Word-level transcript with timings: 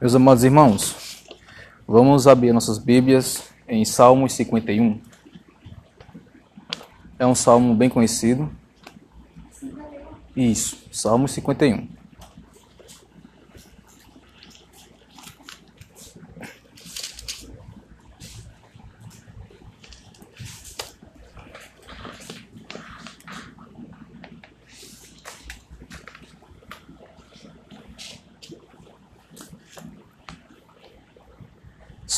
Meus 0.00 0.14
amados 0.14 0.44
irmãos, 0.44 1.26
vamos 1.86 2.26
abrir 2.26 2.54
nossas 2.54 2.78
Bíblias 2.78 3.52
em 3.68 3.84
Salmos 3.84 4.32
51. 4.32 4.98
É 7.18 7.26
um 7.26 7.34
salmo 7.34 7.74
bem 7.74 7.90
conhecido. 7.90 8.50
Isso, 10.34 10.78
Salmos 10.90 11.32
51. 11.32 11.99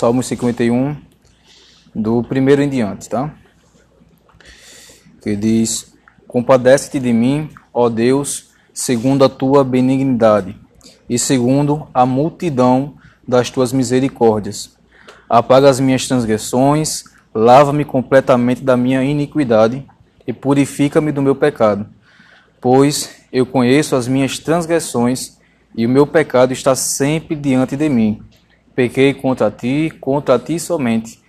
Salmo 0.02 0.20
51, 0.20 0.96
do 1.94 2.24
primeiro 2.24 2.60
em 2.60 2.68
diante, 2.68 3.08
tá? 3.08 3.32
Que 5.22 5.36
diz: 5.36 5.94
Compadece-te 6.26 6.98
de 6.98 7.12
mim, 7.12 7.48
ó 7.72 7.88
Deus, 7.88 8.50
segundo 8.74 9.24
a 9.24 9.28
tua 9.28 9.62
benignidade 9.62 10.56
e 11.08 11.16
segundo 11.16 11.86
a 11.94 12.04
multidão 12.04 12.94
das 13.28 13.48
tuas 13.48 13.72
misericórdias. 13.72 14.76
Apaga 15.30 15.70
as 15.70 15.78
minhas 15.78 16.08
transgressões, 16.08 17.04
lava-me 17.32 17.84
completamente 17.84 18.60
da 18.60 18.76
minha 18.76 19.04
iniquidade 19.04 19.86
e 20.26 20.32
purifica-me 20.32 21.12
do 21.12 21.22
meu 21.22 21.36
pecado. 21.36 21.86
Pois 22.60 23.24
eu 23.32 23.46
conheço 23.46 23.94
as 23.94 24.08
minhas 24.08 24.36
transgressões 24.36 25.38
e 25.76 25.86
o 25.86 25.88
meu 25.88 26.08
pecado 26.08 26.52
está 26.52 26.74
sempre 26.74 27.36
diante 27.36 27.76
de 27.76 27.88
mim. 27.88 28.20
Pequei 28.74 29.12
contra 29.12 29.50
ti, 29.50 29.92
contra 30.00 30.38
ti 30.38 30.58
somente, 30.58 31.20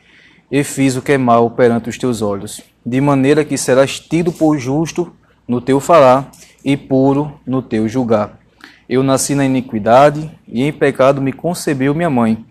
e 0.51 0.63
fiz 0.63 0.95
o 0.95 1.01
que 1.01 1.13
é 1.13 1.17
mal 1.17 1.49
perante 1.49 1.89
os 1.89 1.97
teus 1.97 2.21
olhos, 2.21 2.61
de 2.85 3.01
maneira 3.01 3.43
que 3.43 3.57
serás 3.57 3.99
tido 3.99 4.31
por 4.31 4.57
justo 4.57 5.13
no 5.47 5.59
teu 5.59 5.79
falar 5.79 6.31
e 6.63 6.77
puro 6.77 7.39
no 7.45 7.61
teu 7.61 7.87
julgar. 7.87 8.39
Eu 8.87 9.01
nasci 9.01 9.35
na 9.35 9.45
iniquidade, 9.45 10.29
e 10.47 10.63
em 10.63 10.71
pecado 10.71 11.21
me 11.21 11.33
concebeu 11.33 11.93
minha 11.93 12.09
mãe. 12.09 12.45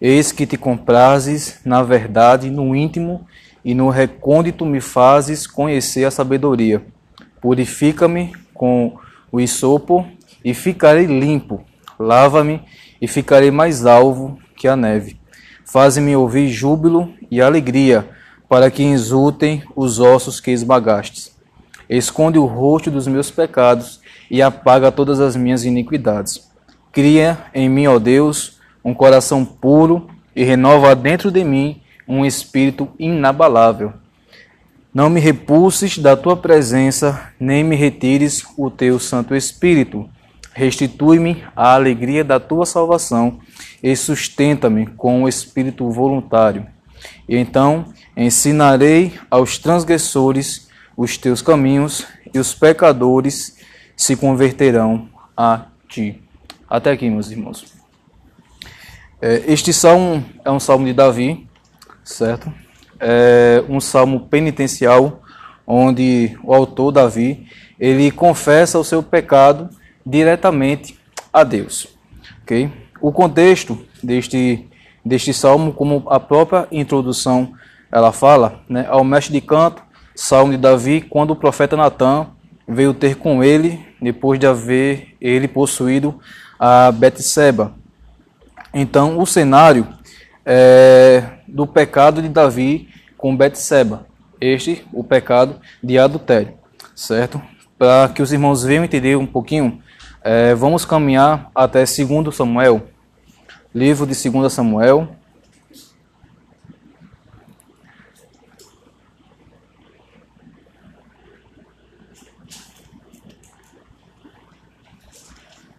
Eis 0.00 0.32
que 0.32 0.46
te 0.46 0.56
comprazes 0.56 1.60
na 1.64 1.82
verdade, 1.82 2.50
no 2.50 2.74
íntimo 2.74 3.26
e 3.64 3.74
no 3.74 3.88
recôndito 3.88 4.66
me 4.66 4.80
fazes 4.80 5.46
conhecer 5.46 6.04
a 6.04 6.10
sabedoria. 6.10 6.84
Purifica-me 7.40 8.32
com 8.52 8.96
o 9.30 9.40
isopo 9.40 10.06
e 10.44 10.52
ficarei 10.52 11.06
limpo. 11.06 11.64
Lava-me 11.98 12.60
e 13.00 13.08
ficarei 13.08 13.50
mais 13.50 13.86
alvo 13.86 14.38
que 14.56 14.68
a 14.68 14.76
neve. 14.76 15.18
Faze-me 15.64 16.14
ouvir 16.14 16.48
júbilo 16.48 17.12
e 17.30 17.40
alegria, 17.40 18.08
para 18.48 18.70
que 18.70 18.82
exultem 18.82 19.62
os 19.74 19.98
ossos 19.98 20.40
que 20.40 20.50
esmagastes. 20.50 21.34
Esconde 21.88 22.38
o 22.38 22.44
rosto 22.44 22.90
dos 22.90 23.06
meus 23.06 23.30
pecados 23.30 24.00
e 24.30 24.40
apaga 24.40 24.92
todas 24.92 25.20
as 25.20 25.36
minhas 25.36 25.64
iniquidades. 25.64 26.48
Cria 26.92 27.38
em 27.52 27.68
mim, 27.68 27.86
ó 27.86 27.98
Deus, 27.98 28.60
um 28.84 28.94
coração 28.94 29.44
puro 29.44 30.08
e 30.36 30.44
renova 30.44 30.94
dentro 30.94 31.30
de 31.30 31.42
mim 31.42 31.80
um 32.06 32.24
espírito 32.24 32.88
inabalável. 32.98 33.92
Não 34.92 35.10
me 35.10 35.18
repulses 35.18 35.98
da 35.98 36.16
tua 36.16 36.36
presença, 36.36 37.32
nem 37.40 37.64
me 37.64 37.74
retires 37.74 38.44
o 38.56 38.70
teu 38.70 38.98
Santo 39.00 39.34
Espírito. 39.34 40.08
Restitui-me 40.54 41.44
a 41.54 41.74
alegria 41.74 42.22
da 42.22 42.38
tua 42.38 42.64
salvação 42.64 43.40
e 43.82 43.94
sustenta-me 43.96 44.86
com 44.86 45.24
o 45.24 45.28
espírito 45.28 45.90
voluntário. 45.90 46.66
E 47.28 47.36
então 47.36 47.92
ensinarei 48.16 49.12
aos 49.28 49.58
transgressores 49.58 50.68
os 50.96 51.18
teus 51.18 51.42
caminhos 51.42 52.06
e 52.32 52.38
os 52.38 52.54
pecadores 52.54 53.56
se 53.96 54.14
converterão 54.16 55.08
a 55.36 55.66
ti. 55.88 56.22
Até 56.70 56.92
aqui, 56.92 57.10
meus 57.10 57.30
irmãos. 57.30 57.74
É, 59.20 59.42
este 59.48 59.72
salmo 59.72 60.24
é 60.44 60.50
um 60.50 60.60
salmo 60.60 60.86
de 60.86 60.92
Davi, 60.92 61.48
certo? 62.04 62.52
É 63.00 63.64
um 63.68 63.80
salmo 63.80 64.20
penitencial, 64.28 65.22
onde 65.66 66.38
o 66.44 66.54
autor 66.54 66.92
Davi 66.92 67.48
ele 67.78 68.10
confessa 68.12 68.78
o 68.78 68.84
seu 68.84 69.02
pecado 69.02 69.68
diretamente 70.04 70.98
a 71.32 71.42
Deus. 71.44 71.88
Ok? 72.42 72.70
O 73.00 73.12
contexto 73.12 73.78
deste, 74.02 74.68
deste 75.04 75.32
salmo, 75.32 75.72
como 75.72 76.04
a 76.08 76.20
própria 76.20 76.66
introdução 76.70 77.54
ela 77.90 78.12
fala, 78.12 78.60
né, 78.68 78.86
ao 78.88 79.04
mestre 79.04 79.32
de 79.32 79.40
canto, 79.40 79.82
salmo 80.14 80.52
de 80.52 80.58
Davi, 80.58 81.00
quando 81.00 81.30
o 81.30 81.36
profeta 81.36 81.76
Natan 81.76 82.28
veio 82.66 82.92
ter 82.92 83.16
com 83.16 83.44
ele, 83.44 83.78
depois 84.00 84.38
de 84.38 84.46
haver 84.46 85.14
ele 85.20 85.46
possuído 85.46 86.18
a 86.58 86.90
Betseba. 86.90 87.72
Então, 88.72 89.18
o 89.18 89.26
cenário 89.26 89.86
é 90.44 91.22
do 91.46 91.66
pecado 91.66 92.20
de 92.20 92.28
Davi 92.28 92.88
com 93.16 93.36
Betseba. 93.36 94.06
Este, 94.40 94.84
o 94.92 95.04
pecado 95.04 95.60
de 95.82 95.98
adultério, 95.98 96.54
certo? 96.94 97.40
Para 97.78 98.08
que 98.08 98.20
os 98.20 98.32
irmãos 98.32 98.64
venham 98.64 98.84
entender 98.84 99.16
um 99.16 99.26
pouquinho 99.26 99.80
é, 100.24 100.54
vamos 100.54 100.86
caminhar 100.86 101.50
até 101.54 101.84
2 101.84 102.34
Samuel, 102.34 102.88
livro 103.74 104.06
de 104.06 104.30
2 104.30 104.50
Samuel. 104.50 105.14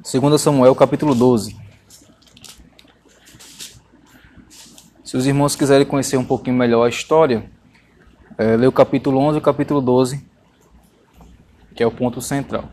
Segunda 0.03 0.37
Samuel, 0.37 0.75
capítulo 0.75 1.15
12. 1.15 1.59
Se 5.03 5.17
os 5.17 5.25
irmãos 5.25 5.55
quiserem 5.55 5.87
conhecer 5.87 6.17
um 6.17 6.23
pouquinho 6.23 6.55
melhor 6.55 6.85
a 6.85 6.89
história, 6.89 7.49
é, 8.37 8.55
lê 8.55 8.67
o 8.67 8.71
capítulo 8.71 9.17
11 9.17 9.37
e 9.37 9.39
o 9.39 9.43
capítulo 9.43 9.81
12, 9.81 10.23
que 11.75 11.81
é 11.81 11.87
o 11.87 11.91
ponto 11.91 12.21
central. 12.21 12.69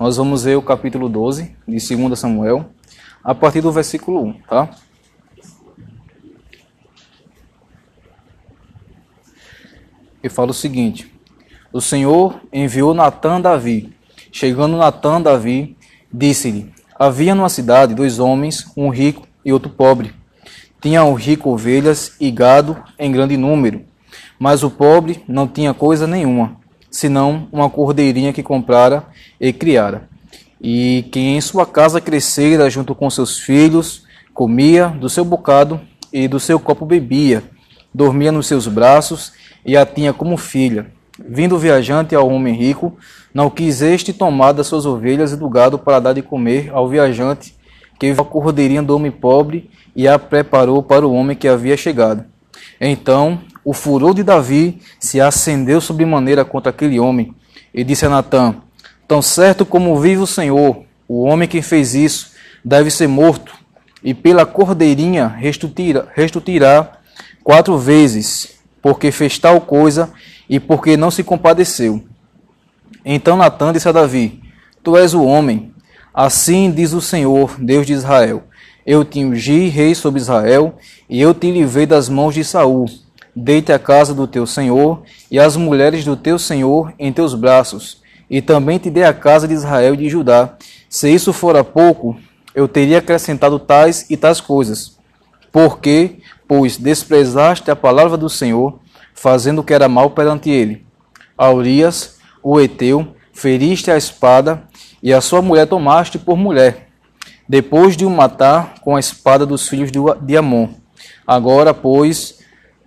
Nós 0.00 0.16
vamos 0.16 0.44
ver 0.44 0.56
o 0.56 0.62
capítulo 0.62 1.10
12 1.10 1.54
de 1.68 1.94
2 1.94 2.18
Samuel, 2.18 2.70
a 3.22 3.34
partir 3.34 3.60
do 3.60 3.70
versículo 3.70 4.24
1, 4.24 4.32
tá? 4.48 4.70
E 10.22 10.28
fala 10.30 10.52
o 10.52 10.54
seguinte: 10.54 11.12
O 11.70 11.82
Senhor 11.82 12.40
enviou 12.50 12.94
Natã 12.94 13.38
Davi. 13.38 13.94
Chegando 14.32 14.78
Natã 14.78 15.20
Davi, 15.20 15.76
disse-lhe: 16.10 16.72
Havia 16.98 17.34
numa 17.34 17.50
cidade 17.50 17.94
dois 17.94 18.18
homens, 18.18 18.72
um 18.74 18.88
rico 18.88 19.28
e 19.44 19.52
outro 19.52 19.68
pobre. 19.68 20.14
Tinha 20.80 21.04
o 21.04 21.12
rico 21.12 21.50
ovelhas 21.50 22.16
e 22.18 22.30
gado 22.30 22.82
em 22.98 23.12
grande 23.12 23.36
número, 23.36 23.84
mas 24.38 24.62
o 24.62 24.70
pobre 24.70 25.22
não 25.28 25.46
tinha 25.46 25.74
coisa 25.74 26.06
nenhuma, 26.06 26.58
senão 26.90 27.48
uma 27.52 27.70
cordeirinha 27.70 28.32
que 28.32 28.42
comprara 28.42 29.04
e 29.40 29.52
criara. 29.52 30.08
E 30.60 31.06
quem 31.10 31.36
em 31.36 31.40
sua 31.40 31.64
casa 31.64 32.00
crescera 32.00 32.68
junto 32.68 32.94
com 32.94 33.08
seus 33.08 33.38
filhos, 33.38 34.04
comia 34.34 34.88
do 34.88 35.08
seu 35.08 35.24
bocado 35.24 35.80
e 36.12 36.28
do 36.28 36.40
seu 36.40 36.58
copo 36.58 36.84
bebia, 36.84 37.42
dormia 37.94 38.32
nos 38.32 38.46
seus 38.46 38.66
braços 38.66 39.32
e 39.64 39.76
a 39.76 39.86
tinha 39.86 40.12
como 40.12 40.36
filha. 40.36 40.86
Vindo 41.18 41.54
o 41.54 41.58
viajante 41.58 42.14
ao 42.14 42.28
homem 42.28 42.54
rico, 42.54 42.96
não 43.32 43.50
quis 43.50 43.82
este 43.82 44.12
tomar 44.12 44.52
das 44.52 44.66
suas 44.66 44.86
ovelhas 44.86 45.32
e 45.32 45.36
do 45.36 45.48
gado 45.48 45.78
para 45.78 46.00
dar 46.00 46.12
de 46.12 46.22
comer 46.22 46.70
ao 46.72 46.88
viajante, 46.88 47.54
que 47.98 48.12
viu 48.12 48.22
a 48.22 48.26
cordeirinha 48.26 48.82
do 48.82 48.96
homem 48.96 49.10
pobre 49.10 49.70
e 49.94 50.08
a 50.08 50.18
preparou 50.18 50.82
para 50.82 51.06
o 51.06 51.12
homem 51.12 51.36
que 51.36 51.46
havia 51.46 51.76
chegado. 51.76 52.24
Então 52.80 53.40
o 53.64 53.72
furor 53.72 54.14
de 54.14 54.22
Davi 54.22 54.80
se 54.98 55.20
acendeu 55.20 55.80
sobremaneira 55.80 56.44
contra 56.44 56.70
aquele 56.70 56.98
homem, 56.98 57.34
e 57.72 57.84
disse 57.84 58.06
a 58.06 58.08
Natã: 58.08 58.54
Tão 59.06 59.20
certo 59.20 59.66
como 59.66 59.98
vive 60.00 60.22
o 60.22 60.26
Senhor, 60.26 60.84
o 61.06 61.22
homem 61.22 61.48
que 61.48 61.62
fez 61.62 61.94
isso 61.94 62.32
deve 62.64 62.90
ser 62.90 63.06
morto, 63.06 63.52
e 64.02 64.14
pela 64.14 64.46
cordeirinha 64.46 65.26
restituirá 66.14 66.98
quatro 67.44 67.76
vezes, 67.76 68.60
porque 68.80 69.12
fez 69.12 69.38
tal 69.38 69.60
coisa 69.60 70.10
e 70.48 70.58
porque 70.58 70.96
não 70.96 71.10
se 71.10 71.22
compadeceu. 71.22 72.02
Então 73.04 73.36
Natã 73.36 73.72
disse 73.72 73.88
a 73.88 73.92
Davi: 73.92 74.40
Tu 74.82 74.96
és 74.96 75.14
o 75.14 75.22
homem. 75.22 75.70
Assim 76.12 76.72
diz 76.72 76.92
o 76.92 77.00
Senhor, 77.00 77.56
Deus 77.58 77.86
de 77.86 77.92
Israel: 77.92 78.44
Eu 78.86 79.04
te 79.04 79.22
ungi 79.24 79.68
rei 79.68 79.94
sobre 79.94 80.20
Israel, 80.20 80.76
e 81.08 81.20
eu 81.20 81.32
te 81.34 81.50
livrei 81.50 81.86
das 81.86 82.08
mãos 82.08 82.34
de 82.34 82.42
Saul 82.42 82.86
Deite 83.34 83.72
a 83.72 83.78
casa 83.78 84.12
do 84.12 84.26
teu 84.26 84.46
senhor 84.46 85.02
e 85.30 85.38
as 85.38 85.56
mulheres 85.56 86.04
do 86.04 86.16
teu 86.16 86.38
senhor 86.38 86.92
em 86.98 87.12
teus 87.12 87.34
braços, 87.34 88.02
e 88.28 88.42
também 88.42 88.78
te 88.78 88.90
dê 88.90 89.04
a 89.04 89.14
casa 89.14 89.46
de 89.46 89.54
Israel 89.54 89.94
e 89.94 89.98
de 89.98 90.08
Judá. 90.08 90.54
Se 90.88 91.08
isso 91.08 91.32
fora 91.32 91.62
pouco, 91.64 92.16
eu 92.54 92.66
teria 92.66 92.98
acrescentado 92.98 93.58
tais 93.58 94.06
e 94.10 94.16
tais 94.16 94.40
coisas. 94.40 94.98
Porque, 95.52 96.18
pois, 96.46 96.76
desprezaste 96.76 97.70
a 97.70 97.76
palavra 97.76 98.16
do 98.16 98.28
Senhor, 98.28 98.78
fazendo 99.14 99.60
o 99.60 99.64
que 99.64 99.74
era 99.74 99.88
mal 99.88 100.10
perante 100.10 100.50
ele. 100.50 100.86
A 101.36 101.50
Urias, 101.50 102.18
o 102.42 102.60
Eteu, 102.60 103.14
feriste 103.32 103.90
a 103.90 103.96
espada, 103.96 104.64
e 105.02 105.12
a 105.12 105.20
sua 105.20 105.40
mulher 105.40 105.66
tomaste 105.66 106.18
por 106.18 106.36
mulher, 106.36 106.88
depois 107.48 107.96
de 107.96 108.04
o 108.04 108.10
matar 108.10 108.74
com 108.80 108.96
a 108.96 109.00
espada 109.00 109.46
dos 109.46 109.66
filhos 109.66 109.90
de 110.20 110.36
Amon. 110.36 110.68
Agora, 111.26 111.72
pois, 111.72 112.39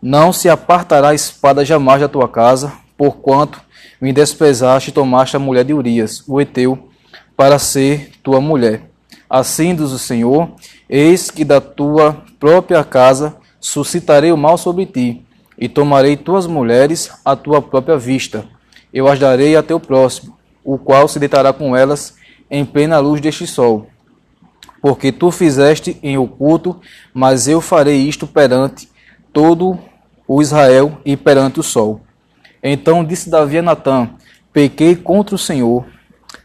não 0.05 0.33
se 0.33 0.49
apartará 0.49 1.09
a 1.09 1.15
espada 1.15 1.63
jamais 1.63 2.01
da 2.01 2.09
tua 2.09 2.27
casa, 2.27 2.73
porquanto 2.97 3.61
me 4.01 4.11
desprezaste 4.11 4.89
e 4.89 4.93
tomaste 4.93 5.37
a 5.37 5.39
mulher 5.39 5.63
de 5.63 5.73
Urias, 5.73 6.21
o 6.27 6.41
Eteu, 6.41 6.89
para 7.37 7.57
ser 7.57 8.11
tua 8.21 8.41
mulher. 8.41 8.89
Assim 9.29 9.73
diz 9.73 9.91
o 9.91 9.97
Senhor: 9.97 10.51
Eis 10.89 11.31
que 11.31 11.45
da 11.45 11.61
tua 11.61 12.21
própria 12.37 12.83
casa 12.83 13.37
suscitarei 13.61 14.33
o 14.33 14.37
mal 14.37 14.57
sobre 14.57 14.85
ti, 14.85 15.25
e 15.57 15.69
tomarei 15.69 16.17
tuas 16.17 16.47
mulheres 16.47 17.09
à 17.23 17.33
tua 17.33 17.61
própria 17.61 17.97
vista. 17.97 18.45
Eu 18.93 19.07
as 19.07 19.17
darei 19.17 19.55
a 19.55 19.63
teu 19.63 19.79
próximo, 19.79 20.37
o 20.65 20.77
qual 20.77 21.07
se 21.07 21.17
deitará 21.17 21.53
com 21.53 21.77
elas 21.77 22.15
em 22.51 22.65
plena 22.65 22.99
luz 22.99 23.21
deste 23.21 23.47
sol. 23.47 23.87
Porque 24.81 25.13
tu 25.13 25.31
fizeste 25.31 25.97
em 26.03 26.17
oculto, 26.17 26.81
mas 27.13 27.47
eu 27.47 27.61
farei 27.61 28.05
isto 28.05 28.27
perante 28.27 28.89
todo 29.31 29.79
o 30.27 30.41
Israel 30.41 30.97
e 31.05 31.15
perante 31.15 31.59
o 31.59 31.63
sol. 31.63 32.01
Então 32.61 33.03
disse 33.03 33.29
Davi 33.29 33.57
a 33.57 33.61
Natã: 33.61 34.09
Pequei 34.51 34.95
contra 34.95 35.35
o 35.35 35.39
Senhor. 35.39 35.85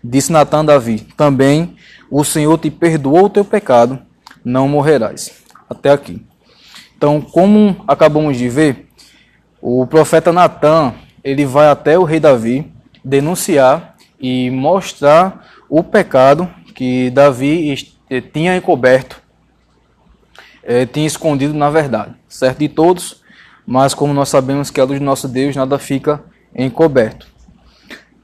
Disse 0.02 0.32
Natã 0.32 0.60
a 0.60 0.64
Davi: 0.64 1.00
Também 1.16 1.76
o 2.10 2.24
Senhor 2.24 2.58
te 2.58 2.70
perdoou 2.70 3.26
o 3.26 3.30
teu 3.30 3.44
pecado, 3.44 3.98
não 4.44 4.68
morrerás. 4.68 5.42
Até 5.68 5.90
aqui. 5.90 6.24
Então, 6.96 7.20
como 7.20 7.84
acabamos 7.86 8.36
de 8.36 8.48
ver, 8.48 8.88
o 9.60 9.86
profeta 9.86 10.32
Natã, 10.32 10.92
ele 11.22 11.44
vai 11.44 11.68
até 11.68 11.98
o 11.98 12.04
rei 12.04 12.18
Davi 12.18 12.72
denunciar 13.04 13.94
e 14.20 14.50
mostrar 14.50 15.46
o 15.68 15.82
pecado 15.82 16.48
que 16.74 17.10
Davi 17.10 17.74
eh, 18.10 18.20
tinha 18.20 18.56
encoberto, 18.56 19.20
é, 20.62 20.86
tinha 20.86 21.06
escondido 21.06 21.54
na 21.54 21.70
verdade, 21.70 22.14
certo 22.28 22.58
de 22.58 22.68
todos, 22.68 23.17
mas 23.70 23.92
como 23.92 24.14
nós 24.14 24.30
sabemos 24.30 24.70
que 24.70 24.80
a 24.80 24.84
luz 24.84 24.98
do 24.98 25.04
nosso 25.04 25.28
Deus 25.28 25.54
nada 25.54 25.78
fica 25.78 26.22
encoberto. 26.56 27.26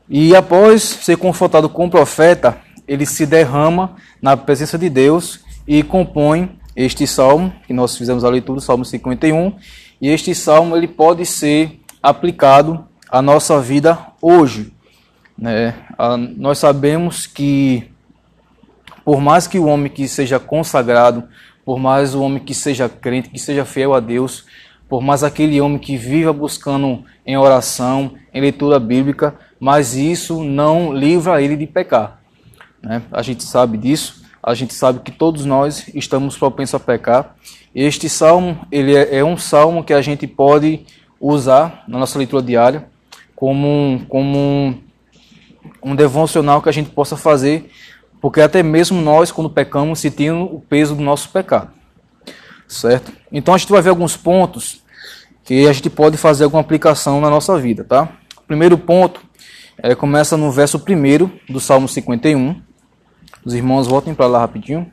E 0.09 0.35
após 0.35 0.83
ser 0.83 1.19
confrontado 1.19 1.69
com 1.69 1.85
o 1.85 1.91
profeta, 1.91 2.57
ele 2.89 3.05
se 3.05 3.27
derrama 3.27 3.95
na 4.23 4.39
presença 4.39 4.79
de 4.79 4.89
Deus 4.89 5.41
e 5.69 5.83
compõe 5.83 6.59
este 6.75 7.07
salmo, 7.07 7.53
que 7.67 7.75
nós 7.75 7.95
fizemos 7.95 8.25
a 8.25 8.31
leitura, 8.31 8.59
Salmo 8.59 8.87
51, 8.87 9.55
e 10.01 10.09
este 10.09 10.35
salmo 10.35 10.75
ele 10.79 10.89
pode 10.89 11.27
ser 11.27 11.79
aplicado 12.03 12.83
à 13.11 13.21
nossa 13.21 13.61
vida 13.61 13.99
hoje. 14.23 14.73
Né? 15.37 15.75
nós 16.39 16.57
sabemos 16.57 17.27
que, 17.27 17.91
por 19.05 19.21
mais 19.21 19.47
que 19.47 19.59
o 19.59 19.67
homem 19.67 19.93
que 19.93 20.09
seja 20.09 20.41
consagrado, 20.41 21.25
por 21.67 21.79
mais 21.79 22.15
o 22.15 22.23
homem 22.23 22.43
que 22.43 22.55
seja 22.55 22.89
crente, 22.89 23.29
que 23.29 23.39
seja 23.39 23.67
fiel 23.67 23.93
a 23.93 24.01
Deus, 24.01 24.47
por 24.89 25.03
mais 25.03 25.25
aquele 25.25 25.61
homem 25.61 25.79
que 25.79 25.97
viva 25.97 26.33
buscando 26.33 27.05
em 27.27 27.37
oração, 27.37 28.13
em 28.33 28.41
leitura 28.41 28.79
bíblica, 28.79 29.35
mas 29.59 29.95
isso 29.95 30.45
não 30.45 30.93
livra 30.93 31.41
ele 31.43 31.57
de 31.57 31.67
pecar. 31.67 32.21
Né? 32.83 33.03
A 33.11 33.23
gente 33.23 33.43
sabe 33.45 33.79
disso, 33.79 34.23
a 34.43 34.55
gente 34.55 34.75
sabe 34.75 35.01
que 35.01 35.11
todos 35.11 35.45
nós 35.45 35.89
estamos 35.95 36.37
propensos 36.37 36.75
a 36.75 36.81
pecar. 36.81 37.35
Este 37.75 38.09
salmo 38.09 38.67
ele 38.71 38.95
é, 38.95 39.17
é 39.17 39.25
um 39.25 39.37
salmo 39.37 39.83
que 39.83 39.95
a 39.95 40.03
gente 40.03 40.27
pode 40.27 40.85
usar 41.19 41.85
na 41.89 41.99
nossa 41.99 42.19
leitura 42.19 42.43
diária 42.43 42.87
como 43.35 43.67
um, 43.67 44.05
como 44.09 44.39
um, 44.39 44.81
um 45.83 45.97
devocional 45.97 46.63
que 46.63 46.69
a 46.69 46.73
gente 46.73 46.91
possa 46.91 47.17
fazer, 47.17 47.71
porque 48.21 48.41
até 48.41 48.63
mesmo 48.63 49.01
nós, 49.01 49.33
quando 49.33 49.51
pecamos, 49.51 49.99
sentimos 49.99 50.51
o 50.53 50.61
peso 50.61 50.95
do 50.95 51.03
nosso 51.03 51.31
pecado. 51.31 51.71
Certo? 52.67 53.13
Então 53.31 53.55
a 53.55 53.59
gente 53.59 53.71
vai 53.71 53.83
ver 53.83 53.91
alguns 53.91 54.17
pontos 54.17 54.83
que 55.45 55.67
a 55.69 55.73
gente 55.73 55.91
pode 55.91 56.17
fazer 56.17 56.45
alguma 56.45 56.63
aplicação 56.63 57.21
na 57.21 57.29
nossa 57.29 57.59
vida, 57.59 57.85
tá? 57.85 58.09
Primeiro 58.47 58.79
ponto 58.79 59.21
é, 59.79 59.95
começa 59.95 60.37
no 60.37 60.51
verso 60.51 60.79
1 60.79 61.53
do 61.53 61.61
Salmo 61.61 61.89
51, 61.89 62.63
os 63.45 63.55
irmãos 63.55 63.87
voltem 63.87 64.15
para 64.15 64.27
lá 64.27 64.39
rapidinho. 64.39 64.91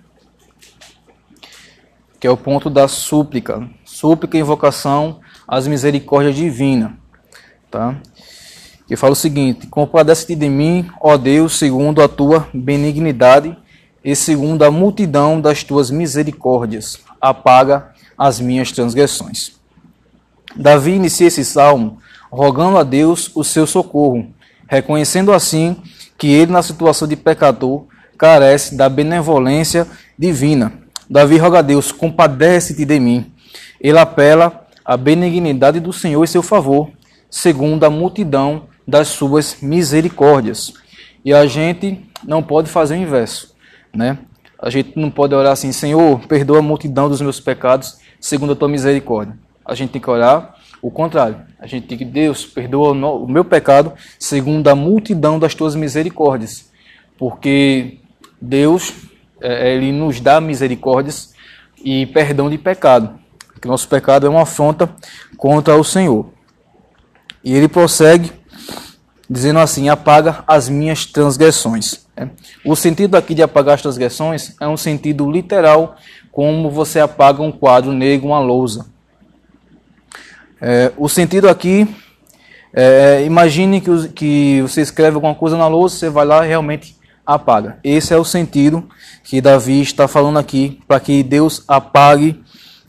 Que 2.19 2.27
é 2.27 2.29
o 2.29 2.37
ponto 2.37 2.69
da 2.69 2.87
súplica. 2.87 3.67
Súplica 3.85 4.37
e 4.37 4.41
invocação 4.41 5.19
às 5.47 5.65
misericórdias 5.67 6.35
divinas. 6.35 6.91
Tá? 7.69 7.95
Que 8.87 8.95
fala 8.95 9.13
o 9.13 9.15
seguinte: 9.15 9.67
Compadece-te 9.67 10.35
de 10.35 10.49
mim, 10.49 10.87
ó 10.99 11.17
Deus, 11.17 11.57
segundo 11.57 12.01
a 12.01 12.07
tua 12.07 12.47
benignidade 12.53 13.57
e 14.03 14.15
segundo 14.15 14.63
a 14.63 14.69
multidão 14.69 15.39
das 15.39 15.63
tuas 15.63 15.89
misericórdias. 15.89 16.99
Apaga 17.21 17.91
as 18.17 18.39
minhas 18.39 18.71
transgressões. 18.71 19.53
Davi 20.55 20.91
inicia 20.91 21.27
esse 21.27 21.45
salmo 21.45 21.99
rogando 22.31 22.77
a 22.77 22.83
Deus 22.83 23.29
o 23.35 23.43
seu 23.43 23.67
socorro, 23.67 24.33
reconhecendo 24.67 25.33
assim 25.33 25.77
que 26.17 26.27
ele, 26.27 26.51
na 26.51 26.61
situação 26.61 27.07
de 27.07 27.15
pecador, 27.15 27.85
carece 28.17 28.75
da 28.75 28.87
benevolência 28.87 29.87
divina. 30.17 30.73
Davi 31.09 31.37
roga 31.37 31.59
a 31.59 31.61
Deus: 31.61 31.91
compadece-te 31.91 32.85
de 32.85 32.99
mim. 32.99 33.31
Ele 33.79 33.97
apela 33.97 34.67
à 34.85 34.95
benignidade 34.95 35.79
do 35.79 35.91
Senhor 35.91 36.23
e 36.23 36.27
seu 36.27 36.43
favor, 36.43 36.89
segundo 37.29 37.83
a 37.83 37.89
multidão 37.89 38.67
das 38.87 39.09
suas 39.09 39.57
misericórdias. 39.61 40.73
E 41.25 41.33
a 41.33 41.45
gente 41.45 42.05
não 42.23 42.41
pode 42.41 42.69
fazer 42.69 42.95
o 42.95 42.97
inverso, 42.97 43.55
né? 43.93 44.19
A 44.61 44.69
gente 44.69 44.97
não 44.97 45.09
pode 45.09 45.33
orar 45.33 45.53
assim, 45.53 45.71
Senhor, 45.71 46.19
perdoa 46.27 46.59
a 46.59 46.61
multidão 46.61 47.09
dos 47.09 47.21
meus 47.21 47.39
pecados, 47.39 47.97
segundo 48.19 48.53
a 48.53 48.55
tua 48.55 48.69
misericórdia. 48.69 49.35
A 49.65 49.73
gente 49.73 49.91
tem 49.91 50.01
que 50.01 50.09
orar 50.09 50.55
o 50.81 50.91
contrário. 50.91 51.41
A 51.59 51.65
gente 51.65 51.87
tem 51.87 51.97
que, 51.97 52.05
Deus, 52.05 52.45
perdoa 52.45 52.91
o 52.91 53.27
meu 53.27 53.43
pecado, 53.43 53.93
segundo 54.19 54.67
a 54.67 54.75
multidão 54.75 55.39
das 55.39 55.55
tuas 55.55 55.75
misericórdias. 55.75 56.69
Porque 57.17 57.99
Deus 58.39 58.93
é, 59.41 59.73
ele 59.73 59.91
nos 59.91 60.19
dá 60.19 60.39
misericórdias 60.39 61.33
e 61.83 62.05
perdão 62.07 62.49
de 62.49 62.57
pecado. 62.57 63.19
Que 63.59 63.67
nosso 63.67 63.87
pecado 63.87 64.25
é 64.25 64.29
uma 64.29 64.43
afronta 64.43 64.89
contra 65.37 65.75
o 65.75 65.83
Senhor. 65.83 66.27
E 67.43 67.53
ele 67.53 67.67
prossegue 67.67 68.31
dizendo 69.29 69.59
assim: 69.59 69.89
apaga 69.89 70.43
as 70.47 70.69
minhas 70.69 71.05
transgressões. 71.05 72.05
É. 72.21 72.27
O 72.63 72.75
sentido 72.75 73.15
aqui 73.15 73.33
de 73.33 73.41
apagar 73.41 73.75
as 73.75 73.81
transgressões 73.81 74.55
é 74.59 74.67
um 74.67 74.77
sentido 74.77 75.29
literal, 75.29 75.95
como 76.31 76.69
você 76.69 76.99
apaga 76.99 77.41
um 77.41 77.51
quadro 77.51 77.91
negro, 77.91 78.27
uma 78.27 78.39
lousa. 78.39 78.85
É, 80.61 80.91
o 80.97 81.09
sentido 81.09 81.49
aqui 81.49 81.87
é, 82.73 83.23
imagine 83.25 83.81
que, 83.81 84.07
que 84.09 84.61
você 84.61 84.81
escreve 84.81 85.15
alguma 85.15 85.33
coisa 85.33 85.57
na 85.57 85.67
lousa, 85.67 85.95
você 85.95 86.09
vai 86.09 86.25
lá 86.25 86.45
e 86.45 86.49
realmente 86.49 86.95
apaga. 87.25 87.79
Esse 87.83 88.13
é 88.13 88.17
o 88.17 88.23
sentido 88.23 88.87
que 89.23 89.41
Davi 89.41 89.81
está 89.81 90.07
falando 90.07 90.37
aqui, 90.37 90.79
para 90.87 90.99
que 90.99 91.23
Deus 91.23 91.63
apague 91.67 92.39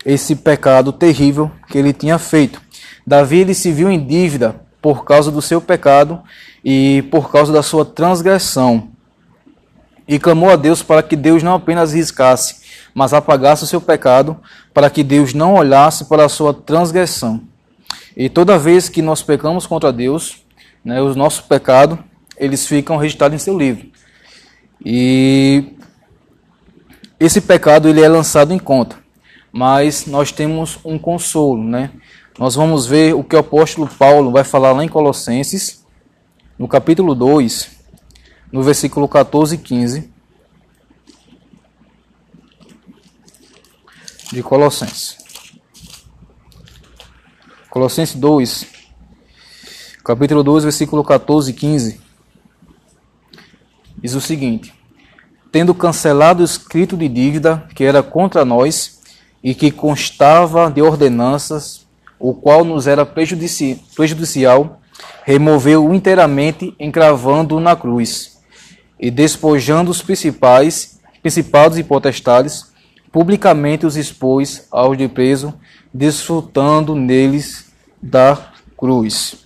esse 0.05 0.37
pecado 0.37 0.93
terrível 0.93 1.51
que 1.69 1.79
ele 1.79 1.93
tinha 1.93 2.19
feito. 2.19 2.61
Davi 3.07 3.39
ele 3.39 3.55
se 3.55 3.73
viu 3.73 3.91
em 3.91 4.05
dívida 4.05 4.57
por 4.81 5.05
causa 5.05 5.31
do 5.31 5.41
seu 5.41 5.61
pecado 5.61 6.21
e 6.65 7.03
por 7.11 7.31
causa 7.31 7.53
da 7.53 7.63
sua 7.63 7.85
transgressão. 7.85 8.92
E 10.07 10.19
clamou 10.19 10.51
a 10.51 10.57
Deus 10.57 10.83
para 10.83 11.03
que 11.03 11.17
Deus 11.17 11.43
não 11.43 11.55
apenas 11.55 11.93
riscasse, 11.93 12.57
mas 12.95 13.13
apagasse 13.13 13.65
o 13.65 13.67
seu 13.67 13.81
pecado, 13.81 14.37
para 14.75 14.91
que 14.91 15.03
Deus 15.03 15.33
não 15.33 15.55
olhasse 15.55 16.07
para 16.07 16.25
a 16.25 16.29
sua 16.29 16.53
transgressão. 16.53 17.43
E 18.17 18.29
toda 18.29 18.59
vez 18.59 18.89
que 18.89 19.01
nós 19.01 19.23
pecamos 19.23 19.67
contra 19.67 19.93
Deus, 19.93 20.45
né, 20.85 21.01
os 21.01 21.17
nossos 21.17 21.41
pecados, 21.41 21.99
eles 22.37 22.67
ficam 22.67 22.97
registrados 22.97 23.35
em 23.35 23.45
seu 23.45 23.57
livro. 23.57 23.87
E 24.85 25.77
esse 27.19 27.41
pecado 27.41 27.89
ele 27.89 28.03
é 28.03 28.09
lançado 28.09 28.53
em 28.53 28.59
conta. 28.59 28.97
Mas 29.53 30.07
nós 30.07 30.33
temos 30.33 30.79
um 30.85 30.99
consolo, 30.99 31.63
né? 31.63 31.91
Nós 32.39 32.55
vamos 32.55 32.87
ver 32.87 33.15
o 33.15 33.23
que 33.23 33.37
o 33.37 33.39
apóstolo 33.39 33.87
Paulo 33.87 34.33
vai 34.33 34.43
falar 34.43 34.73
lá 34.73 34.83
em 34.83 34.89
Colossenses, 34.89 35.85
no 36.59 36.67
capítulo 36.67 37.15
2, 37.15 37.82
no 38.53 38.63
versículo 38.63 39.09
14 39.09 39.57
e 39.57 39.59
15. 39.59 40.13
De 44.31 44.43
Colossenses. 44.43 45.19
Colossenses 47.69 48.15
2, 48.15 48.67
capítulo 50.05 50.43
2, 50.43 50.65
versículo 50.65 51.03
14 51.03 51.51
e 51.51 51.55
15 51.55 52.01
diz 54.03 54.15
o 54.15 54.21
seguinte: 54.21 54.75
tendo 55.51 55.75
cancelado 55.75 56.43
o 56.43 56.45
escrito 56.45 56.97
de 56.97 57.09
dívida 57.09 57.69
que 57.75 57.85
era 57.85 58.03
contra 58.03 58.45
nós 58.45 59.01
e 59.43 59.55
que 59.55 59.71
constava 59.71 60.71
de 60.71 60.83
ordenanças, 60.83 61.87
o 62.19 62.35
qual 62.35 62.65
nos 62.65 62.87
era 62.87 63.07
prejudici 63.07 63.81
prejudicial, 63.95 64.81
removeu-o 65.25 65.95
inteiramente, 65.95 66.75
encravando-o 66.79 67.61
na 67.61 67.77
cruz, 67.77 68.32
e 69.03 69.11
despojando 69.11 69.91
os 69.91 70.01
principais, 70.01 71.01
principados 71.21 71.77
e 71.77 71.83
potestades, 71.83 72.73
publicamente 73.11 73.85
os 73.85 73.97
expôs 73.97 74.69
aos 74.71 74.97
de 74.97 75.09
preso, 75.09 75.53
desfrutando 75.93 76.95
neles 76.95 77.73
da 78.01 78.53
cruz. 78.79 79.45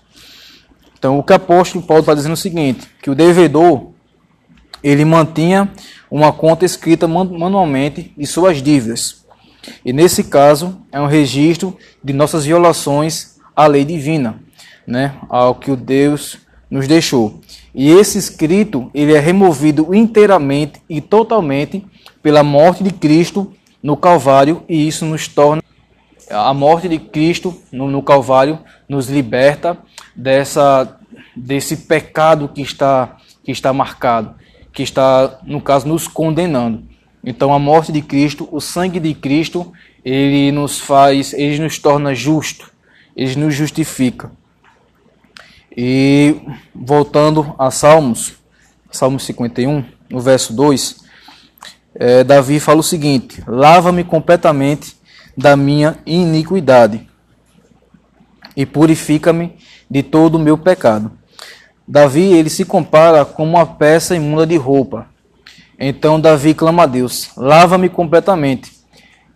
Então, 0.98 1.18
o 1.18 1.22
que 1.22 1.32
o 1.32 1.36
apóstolo 1.36 1.82
Paulo 1.82 2.02
está 2.02 2.12
dizendo 2.12 2.32
é 2.32 2.34
o 2.34 2.36
seguinte, 2.36 2.86
que 3.02 3.08
o 3.08 3.14
devedor, 3.14 3.92
ele 4.82 5.06
mantinha 5.06 5.72
uma 6.10 6.32
conta 6.32 6.66
escrita 6.66 7.08
manualmente 7.08 8.12
de 8.16 8.26
suas 8.26 8.62
dívidas. 8.62 9.24
E 9.84 9.92
nesse 9.92 10.24
caso, 10.24 10.82
é 10.92 11.00
um 11.00 11.06
registro 11.06 11.76
de 12.04 12.12
nossas 12.12 12.44
violações 12.44 13.36
à 13.54 13.66
lei 13.66 13.86
divina, 13.86 14.38
né, 14.86 15.14
ao 15.30 15.54
que 15.54 15.70
o 15.70 15.76
Deus 15.76 16.45
nos 16.70 16.88
deixou. 16.88 17.40
E 17.74 17.90
esse 17.90 18.18
escrito, 18.18 18.90
ele 18.94 19.14
é 19.14 19.20
removido 19.20 19.94
inteiramente 19.94 20.80
e 20.88 21.00
totalmente 21.00 21.84
pela 22.22 22.42
morte 22.42 22.82
de 22.82 22.90
Cristo 22.90 23.52
no 23.82 23.96
Calvário, 23.96 24.62
e 24.68 24.88
isso 24.88 25.04
nos 25.04 25.28
torna 25.28 25.62
a 26.30 26.52
morte 26.52 26.88
de 26.88 26.98
Cristo 26.98 27.56
no, 27.70 27.88
no 27.88 28.02
Calvário 28.02 28.58
nos 28.88 29.08
liberta 29.08 29.78
dessa 30.14 30.98
desse 31.34 31.76
pecado 31.76 32.48
que 32.48 32.62
está 32.62 33.16
que 33.44 33.52
está 33.52 33.72
marcado, 33.72 34.34
que 34.72 34.82
está 34.82 35.38
no 35.44 35.60
caso 35.60 35.86
nos 35.86 36.08
condenando. 36.08 36.82
Então 37.24 37.52
a 37.52 37.58
morte 37.58 37.92
de 37.92 38.02
Cristo, 38.02 38.48
o 38.50 38.60
sangue 38.60 38.98
de 38.98 39.14
Cristo, 39.14 39.72
ele 40.04 40.50
nos 40.50 40.80
faz, 40.80 41.32
ele 41.32 41.60
nos 41.60 41.78
torna 41.78 42.14
justo, 42.14 42.72
ele 43.16 43.36
nos 43.36 43.54
justifica. 43.54 44.32
E 45.76 46.40
voltando 46.74 47.54
a 47.58 47.70
Salmos, 47.70 48.34
Salmo 48.90 49.20
51, 49.20 49.84
no 50.08 50.20
verso 50.20 50.52
2, 50.54 51.04
é, 51.94 52.24
Davi 52.24 52.58
fala 52.58 52.80
o 52.80 52.84
seguinte: 52.84 53.42
Lava-me 53.46 54.02
completamente 54.02 54.96
da 55.36 55.56
minha 55.56 55.98
iniquidade 56.06 57.06
e 58.56 58.64
purifica-me 58.64 59.56
de 59.90 60.02
todo 60.02 60.36
o 60.36 60.40
meu 60.40 60.56
pecado. 60.56 61.12
Davi 61.86 62.32
ele 62.32 62.48
se 62.48 62.64
compara 62.64 63.24
com 63.24 63.44
uma 63.44 63.66
peça 63.66 64.16
imunda 64.16 64.46
de 64.46 64.56
roupa 64.56 65.14
então 65.78 66.20
Davi 66.20 66.54
clama 66.54 66.84
a 66.84 66.86
Deus: 66.86 67.30
lava-me 67.36 67.88
completamente. 67.88 68.72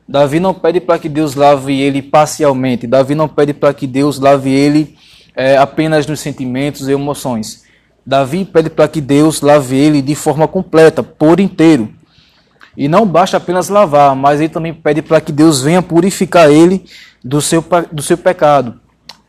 Davi 0.08 0.40
não 0.40 0.52
pede 0.52 0.80
para 0.80 0.98
que 0.98 1.08
Deus 1.08 1.34
lave 1.34 1.78
ele 1.80 2.02
parcialmente. 2.02 2.86
Davi 2.86 3.14
não 3.14 3.28
pede 3.28 3.54
para 3.54 3.72
que 3.72 3.86
Deus 3.86 4.18
lave 4.18 4.50
ele 4.50 4.96
é, 5.34 5.56
apenas 5.56 6.06
nos 6.06 6.20
sentimentos 6.20 6.88
e 6.88 6.92
emoções. 6.92 7.64
Davi 8.04 8.44
pede 8.44 8.70
para 8.70 8.88
que 8.88 9.00
Deus 9.00 9.40
lave 9.40 9.76
ele 9.76 10.02
de 10.02 10.14
forma 10.14 10.48
completa, 10.48 11.02
por 11.02 11.38
inteiro. 11.38 11.92
E 12.76 12.88
não 12.88 13.06
basta 13.06 13.36
apenas 13.36 13.68
lavar, 13.68 14.14
mas 14.16 14.40
ele 14.40 14.48
também 14.48 14.72
pede 14.72 15.02
para 15.02 15.20
que 15.20 15.32
Deus 15.32 15.62
venha 15.62 15.82
purificar 15.82 16.50
ele 16.50 16.84
do 17.22 17.40
seu, 17.40 17.64
do 17.92 18.02
seu 18.02 18.16
pecado. 18.16 18.80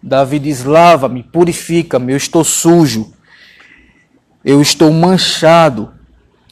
Davi 0.01 0.39
diz: 0.39 0.63
lava-me, 0.63 1.23
purifica-me, 1.23 2.13
eu 2.13 2.17
estou 2.17 2.43
sujo, 2.43 3.13
eu 4.43 4.61
estou 4.61 4.91
manchado. 4.91 5.91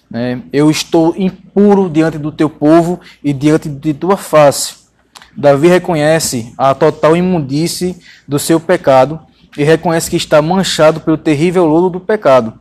Né? 0.09 0.41
Eu 0.51 0.71
estou 0.71 1.13
impuro 1.15 1.89
diante 1.89 2.17
do 2.17 2.31
teu 2.31 2.49
povo 2.49 2.99
e 3.23 3.31
diante 3.31 3.69
de 3.69 3.93
tua 3.93 4.17
face. 4.17 4.75
Davi 5.37 5.67
reconhece 5.67 6.53
a 6.57 6.73
total 6.73 7.15
imundície 7.15 7.97
do 8.27 8.39
seu 8.39 8.59
pecado 8.59 9.19
e 9.57 9.63
reconhece 9.63 10.09
que 10.09 10.17
está 10.17 10.41
manchado 10.41 10.99
pelo 10.99 11.17
terrível 11.17 11.65
lodo 11.65 11.89
do 11.89 11.99
pecado. 11.99 12.53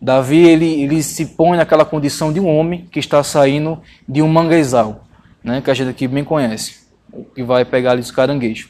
Davi 0.00 0.46
ele, 0.46 0.82
ele 0.82 1.02
se 1.02 1.26
põe 1.26 1.56
naquela 1.56 1.84
condição 1.84 2.32
de 2.32 2.38
um 2.38 2.48
homem 2.48 2.86
que 2.90 2.98
está 2.98 3.22
saindo 3.22 3.80
de 4.08 4.22
um 4.22 4.28
manguezal, 4.28 5.06
né, 5.42 5.60
que 5.60 5.70
a 5.70 5.74
gente 5.74 5.88
aqui 5.88 6.06
bem 6.06 6.24
conhece, 6.24 6.86
que 7.34 7.42
vai 7.42 7.64
pegar 7.64 7.92
ali 7.92 8.00
os 8.00 8.10
caranguejos. 8.10 8.68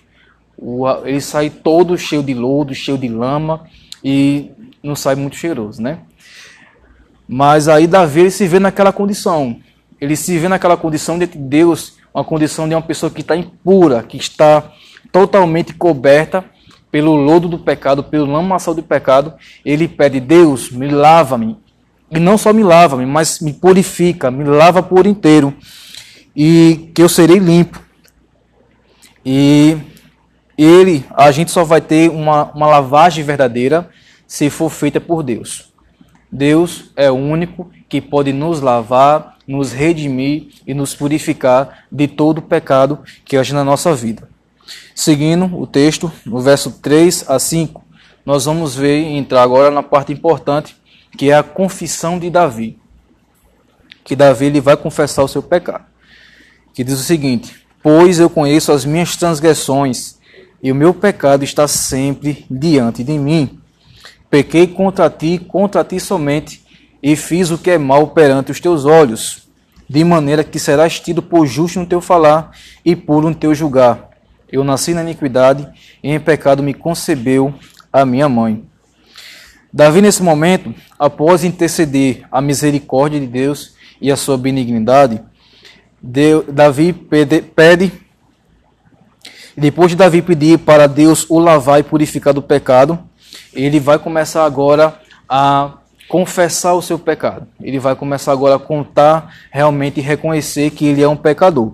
O, 0.56 0.86
ele 1.04 1.20
sai 1.20 1.50
todo 1.50 1.98
cheio 1.98 2.22
de 2.22 2.32
lodo, 2.32 2.75
cheio 2.75 2.96
de 2.96 3.08
lama 3.08 3.66
e 4.02 4.50
não 4.82 4.94
sai 4.94 5.14
muito 5.14 5.36
cheiroso, 5.36 5.82
né? 5.82 5.98
Mas 7.28 7.68
aí 7.68 7.86
Davi 7.86 8.20
ele 8.20 8.30
se 8.30 8.46
vê 8.46 8.58
naquela 8.58 8.92
condição. 8.92 9.60
Ele 10.00 10.14
se 10.14 10.38
vê 10.38 10.48
naquela 10.48 10.76
condição 10.76 11.18
de 11.18 11.26
Deus, 11.26 11.96
uma 12.14 12.25
condição 12.25 12.68
de 12.68 12.75
uma 12.75 12.82
pessoa 12.82 13.10
que 13.10 13.20
está 13.20 13.36
impura, 13.36 14.02
que 14.02 14.16
está 14.16 14.70
totalmente 15.10 15.75
coberta 15.75 16.44
pelo 16.90 17.14
lodo 17.14 17.49
do 17.49 17.59
pecado, 17.59 18.02
pelo 18.02 18.31
lamaçal 18.31 18.75
do 18.75 18.83
pecado. 18.83 19.35
Ele 19.64 19.88
pede: 19.88 20.21
Deus, 20.21 20.71
me 20.71 20.88
lava-me. 20.88 21.57
E 22.11 22.19
não 22.19 22.38
só 22.38 22.52
me 22.52 22.62
lava-me, 22.62 23.05
mas 23.05 23.40
me 23.40 23.52
purifica, 23.52 24.31
me 24.31 24.45
lava 24.45 24.83
por 24.83 25.07
inteiro. 25.07 25.55
E 26.35 26.90
que 26.95 27.02
eu 27.02 27.09
serei 27.09 27.38
limpo. 27.38 27.83
E 29.25 29.76
ele, 30.57 31.05
a 31.14 31.31
gente 31.33 31.50
só 31.50 31.64
vai 31.64 31.81
ter 31.81 32.11
uma, 32.11 32.45
uma 32.52 32.66
lavagem 32.66 33.25
verdadeira 33.25 33.90
se 34.26 34.49
for 34.50 34.71
feita 34.71 35.00
por 35.00 35.23
Deus. 35.23 35.73
Deus 36.31 36.93
é 36.97 37.11
o 37.11 37.14
único 37.14 37.71
que 37.88 38.00
pode 38.00 38.33
nos 38.33 38.61
lavar, 38.61 39.37
nos 39.47 39.73
redimir 39.73 40.49
e 40.66 40.75
nos 40.75 40.95
purificar 40.95 41.85
de 41.90 42.09
todo 42.09 42.38
o 42.38 42.43
pecado 42.43 43.00
que 43.25 43.37
age 43.37 43.55
na 43.55 43.64
nossa 43.64 43.95
vida. 43.95 44.28
Seguindo 44.98 45.44
o 45.60 45.66
texto, 45.66 46.10
no 46.24 46.40
verso 46.40 46.70
3 46.80 47.26
a 47.28 47.38
5, 47.38 47.84
nós 48.24 48.46
vamos 48.46 48.74
ver 48.74 48.98
entrar 48.98 49.42
agora 49.42 49.70
na 49.70 49.82
parte 49.82 50.10
importante, 50.10 50.74
que 51.18 51.30
é 51.30 51.34
a 51.34 51.42
confissão 51.42 52.18
de 52.18 52.30
Davi. 52.30 52.78
Que 54.02 54.16
Davi 54.16 54.46
ele 54.46 54.58
vai 54.58 54.74
confessar 54.74 55.22
o 55.22 55.28
seu 55.28 55.42
pecado. 55.42 55.84
Que 56.72 56.82
diz 56.82 56.98
o 56.98 57.02
seguinte: 57.02 57.66
Pois 57.82 58.18
eu 58.18 58.30
conheço 58.30 58.72
as 58.72 58.86
minhas 58.86 59.16
transgressões, 59.16 60.16
e 60.62 60.72
o 60.72 60.74
meu 60.74 60.94
pecado 60.94 61.44
está 61.44 61.68
sempre 61.68 62.46
diante 62.50 63.04
de 63.04 63.18
mim. 63.18 63.60
Pequei 64.30 64.66
contra 64.66 65.10
ti, 65.10 65.38
contra 65.38 65.84
ti 65.84 66.00
somente, 66.00 66.64
e 67.02 67.14
fiz 67.16 67.50
o 67.50 67.58
que 67.58 67.70
é 67.70 67.76
mal 67.76 68.08
perante 68.08 68.50
os 68.50 68.60
teus 68.60 68.86
olhos, 68.86 69.46
de 69.86 70.02
maneira 70.02 70.42
que 70.42 70.58
serás 70.58 70.98
tido 70.98 71.20
por 71.20 71.46
justo 71.46 71.80
no 71.80 71.86
teu 71.86 72.00
falar 72.00 72.52
e 72.82 72.96
puro 72.96 73.28
no 73.28 73.34
teu 73.34 73.54
julgar. 73.54 74.15
Eu 74.50 74.62
nasci 74.64 74.94
na 74.94 75.02
iniquidade, 75.02 75.68
e 76.02 76.10
em 76.10 76.20
pecado 76.20 76.62
me 76.62 76.74
concebeu 76.74 77.54
a 77.92 78.04
minha 78.04 78.28
mãe. 78.28 78.64
Davi, 79.72 80.00
nesse 80.00 80.22
momento, 80.22 80.74
após 80.98 81.44
interceder 81.44 82.24
a 82.30 82.40
misericórdia 82.40 83.20
de 83.20 83.26
Deus 83.26 83.74
e 84.00 84.10
a 84.10 84.16
sua 84.16 84.38
benignidade, 84.38 85.20
Davi 86.02 86.92
pede, 86.92 87.42
pede 87.42 87.92
depois 89.56 89.90
de 89.90 89.96
Davi 89.96 90.20
pedir 90.20 90.58
para 90.58 90.86
Deus 90.86 91.24
o 91.30 91.38
lavar 91.38 91.80
e 91.80 91.82
purificar 91.82 92.34
do 92.34 92.42
pecado, 92.42 92.98
ele 93.54 93.80
vai 93.80 93.98
começar 93.98 94.44
agora 94.44 95.00
a 95.26 95.78
confessar 96.08 96.74
o 96.74 96.82
seu 96.82 96.98
pecado. 96.98 97.46
Ele 97.60 97.78
vai 97.78 97.96
começar 97.96 98.32
agora 98.32 98.56
a 98.56 98.58
contar 98.58 99.34
realmente 99.50 99.98
e 99.98 100.02
reconhecer 100.02 100.70
que 100.70 100.86
ele 100.86 101.02
é 101.02 101.08
um 101.08 101.16
pecador. 101.16 101.72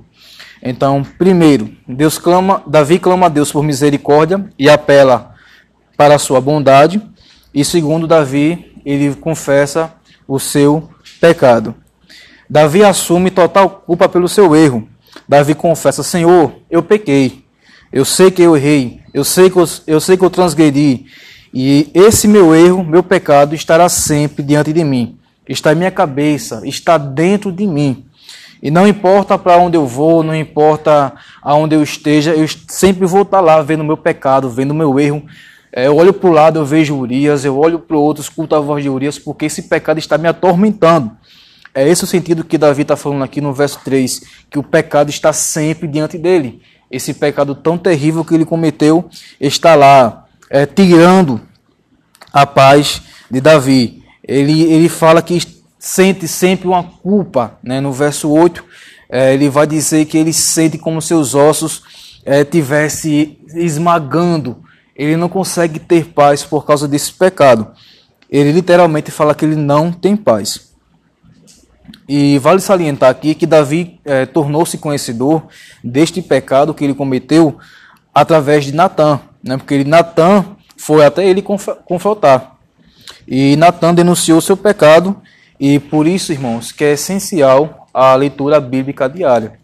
Então, 0.63 1.03
primeiro, 1.19 1.71
Deus 1.89 2.19
clama, 2.19 2.63
Davi 2.67 2.99
clama 2.99 3.27
a 3.27 3.29
Deus 3.29 3.51
por 3.51 3.65
misericórdia 3.65 4.49
e 4.57 4.71
apela 4.71 5.35
para 5.97 6.15
a 6.15 6.19
sua 6.19 6.41
bondade. 6.41 7.03
E 7.53 7.65
segundo, 7.65 8.07
Davi, 8.07 8.73
ele 8.85 9.15
confessa 9.17 9.93
o 10.27 10.39
seu 10.39 10.89
pecado. 11.21 11.75
Davi 12.49 12.85
assume 12.85 13.31
total 13.31 13.83
culpa 13.87 14.09
pelo 14.09 14.29
seu 14.29 14.55
erro. 14.55 14.89
Davi 15.29 15.55
confessa: 15.55 16.03
Senhor, 16.03 16.53
eu 16.71 16.83
pequei. 16.83 17.45
Eu 17.93 18.05
sei 18.05 18.31
que 18.31 18.43
eu 18.43 18.57
errei. 18.57 19.01
Eu 19.13 19.25
sei 19.25 19.51
que 19.51 19.57
eu, 19.59 19.69
eu, 19.87 20.01
sei 20.01 20.17
que 20.17 20.25
eu 20.25 20.31
transgredi. 20.31 21.07
E 21.53 21.91
esse 21.93 22.27
meu 22.27 22.55
erro, 22.55 22.85
meu 22.85 23.03
pecado, 23.03 23.55
estará 23.55 23.89
sempre 23.89 24.43
diante 24.43 24.73
de 24.73 24.83
mim. 24.85 25.19
Está 25.47 25.73
em 25.73 25.77
minha 25.77 25.91
cabeça, 25.91 26.63
está 26.65 26.97
dentro 26.97 27.53
de 27.53 27.67
mim. 27.67 28.07
E 28.63 28.71
não 28.71 28.87
importa 28.87 29.37
para 29.37 29.57
onde 29.57 29.77
eu 29.77 29.85
vou, 29.85 30.23
não 30.23 30.35
importa 30.35 31.13
aonde 31.43 31.75
eu 31.75 31.83
esteja, 31.83 32.33
eu 32.33 32.47
sempre 32.69 33.05
vou 33.07 33.23
estar 33.23 33.41
lá 33.41 33.61
vendo 33.61 33.81
o 33.81 33.85
meu 33.85 33.97
pecado, 33.97 34.49
vendo 34.49 34.71
o 34.71 34.75
meu 34.75 35.01
erro. 35.01 35.25
É, 35.73 35.89
eu 35.89 35.97
olho 35.97 36.13
para 36.13 36.31
o 36.31 36.33
lado, 36.33 36.61
eu 36.61 36.65
vejo 36.65 36.95
Urias, 36.95 37.45
eu 37.45 37.59
olho 37.59 37.81
para 37.81 37.97
o 37.97 38.01
outro, 38.01 38.23
escuto 38.23 38.55
a 38.55 38.61
voz 38.61 38.85
de 38.85 38.89
Urias, 38.89 39.19
porque 39.19 39.47
esse 39.47 39.63
pecado 39.63 39.99
está 39.99 40.17
me 40.17 40.29
atormentando. 40.29 41.11
É 41.75 41.89
esse 41.89 42.05
o 42.05 42.07
sentido 42.07 42.45
que 42.45 42.57
Davi 42.57 42.83
está 42.83 42.95
falando 42.95 43.25
aqui 43.25 43.41
no 43.41 43.53
verso 43.53 43.81
3, 43.83 44.21
que 44.49 44.59
o 44.59 44.63
pecado 44.63 45.11
está 45.11 45.33
sempre 45.33 45.89
diante 45.89 46.17
dele. 46.17 46.61
Esse 46.91 47.15
pecado 47.15 47.55
tão 47.55 47.77
terrível 47.77 48.25
que 48.25 48.35
ele 48.35 48.45
cometeu 48.45 49.09
está 49.41 49.75
lá, 49.75 50.27
é, 50.51 50.67
tirando 50.67 51.41
a 52.33 52.47
paz 52.47 53.03
de 53.31 53.41
Davi. 53.41 54.05
Ele, 54.23 54.63
ele 54.65 54.89
fala 54.89 55.21
que 55.21 55.35
sente 55.85 56.29
sempre 56.29 56.69
uma 56.69 56.85
culpa. 56.85 57.59
Né? 57.61 57.81
No 57.81 57.93
verso 57.93 58.31
8, 58.31 58.65
é, 59.11 59.35
ele 59.35 59.49
vai 59.49 59.67
dizer 59.67 60.05
que 60.05 60.17
ele 60.17 60.33
sente 60.33 60.79
como 60.79 61.03
seus 61.03 61.35
ossos 61.35 61.83
é, 62.25 62.45
tivesse 62.45 63.41
esmagando. 63.49 64.63
Ele 64.95 65.17
não 65.17 65.29
consegue 65.29 65.81
ter 65.81 66.05
paz 66.07 66.45
por 66.45 66.65
causa 66.65 66.87
desse 66.87 67.13
pecado. 67.13 67.73
Ele 68.31 68.53
literalmente 68.53 69.11
fala 69.11 69.35
que 69.35 69.45
ele 69.45 69.57
não 69.57 69.91
tem 69.93 70.15
paz. 70.15 70.71
E 72.09 72.39
vale 72.39 72.61
salientar 72.61 73.11
aqui 73.11 73.35
que 73.35 73.47
Davi 73.47 74.01
é, 74.05 74.25
tornou-se 74.25 74.79
conhecedor 74.79 75.49
deste 75.83 76.23
pecado 76.23 76.75
que 76.75 76.85
ele 76.85 76.95
cometeu 76.95 77.59
através 78.15 78.65
de 78.65 78.73
Natã, 78.73 79.19
né? 79.43 79.57
porque 79.57 79.83
Natã 79.83 80.45
foi 80.77 81.05
até 81.05 81.27
ele 81.27 81.43
confrontar. 81.43 82.57
E 83.27 83.57
Natã 83.57 83.93
denunciou 83.93 84.41
seu 84.41 84.57
pecado 84.57 85.21
e 85.65 85.79
por 85.79 86.09
isso, 86.09 86.33
irmãos, 86.33 86.73
que 86.73 86.83
é 86.83 86.95
essencial 86.95 87.87
a 87.95 88.17
leitura 88.17 88.59
bíblica 88.59 89.09
diária. 89.09 89.61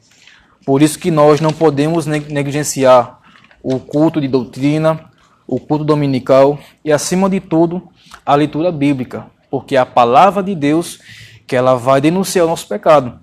Por 0.64 0.80
isso 0.80 0.96
que 0.96 1.10
nós 1.10 1.40
não 1.40 1.50
podemos 1.50 2.06
negligenciar 2.06 3.18
o 3.60 3.80
culto 3.80 4.20
de 4.20 4.28
doutrina, 4.28 5.10
o 5.44 5.58
culto 5.58 5.84
dominical 5.84 6.56
e, 6.84 6.92
acima 6.92 7.28
de 7.28 7.40
tudo, 7.40 7.88
a 8.24 8.36
leitura 8.36 8.70
bíblica, 8.70 9.26
porque 9.50 9.74
é 9.74 9.80
a 9.80 9.84
palavra 9.84 10.40
de 10.40 10.54
Deus 10.54 11.00
que 11.48 11.56
ela 11.56 11.74
vai 11.74 12.00
denunciar 12.00 12.46
o 12.46 12.48
nosso 12.48 12.68
pecado. 12.68 13.18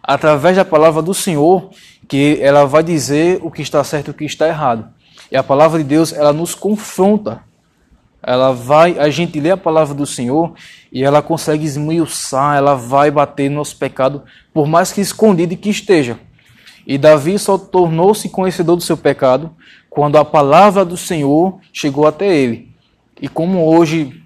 Através 0.00 0.54
da 0.54 0.64
palavra 0.64 1.02
do 1.02 1.12
Senhor, 1.12 1.70
que 2.06 2.38
ela 2.40 2.64
vai 2.66 2.84
dizer 2.84 3.40
o 3.42 3.50
que 3.50 3.62
está 3.62 3.82
certo 3.82 4.06
e 4.06 4.10
o 4.12 4.14
que 4.14 4.24
está 4.24 4.46
errado. 4.46 4.88
E 5.28 5.36
a 5.36 5.42
palavra 5.42 5.78
de 5.78 5.84
Deus, 5.84 6.12
ela 6.12 6.32
nos 6.32 6.54
confronta 6.54 7.42
ela 8.22 8.52
vai, 8.52 8.98
a 8.98 9.10
gente 9.10 9.40
lê 9.40 9.50
a 9.50 9.56
palavra 9.56 9.94
do 9.94 10.06
Senhor 10.06 10.54
e 10.92 11.02
ela 11.02 11.20
consegue 11.20 11.64
esmiuçar, 11.64 12.56
ela 12.56 12.74
vai 12.74 13.10
bater 13.10 13.50
no 13.50 13.56
nosso 13.56 13.76
pecado, 13.76 14.22
por 14.54 14.66
mais 14.66 14.92
que 14.92 15.00
escondido 15.00 15.56
que 15.56 15.68
esteja. 15.68 16.18
E 16.86 16.96
Davi 16.96 17.38
só 17.38 17.58
tornou-se 17.58 18.28
conhecedor 18.28 18.76
do 18.76 18.82
seu 18.82 18.96
pecado 18.96 19.50
quando 19.90 20.16
a 20.16 20.24
palavra 20.24 20.84
do 20.84 20.96
Senhor 20.96 21.58
chegou 21.72 22.06
até 22.06 22.34
ele. 22.34 22.70
E 23.20 23.28
como 23.28 23.64
hoje 23.66 24.22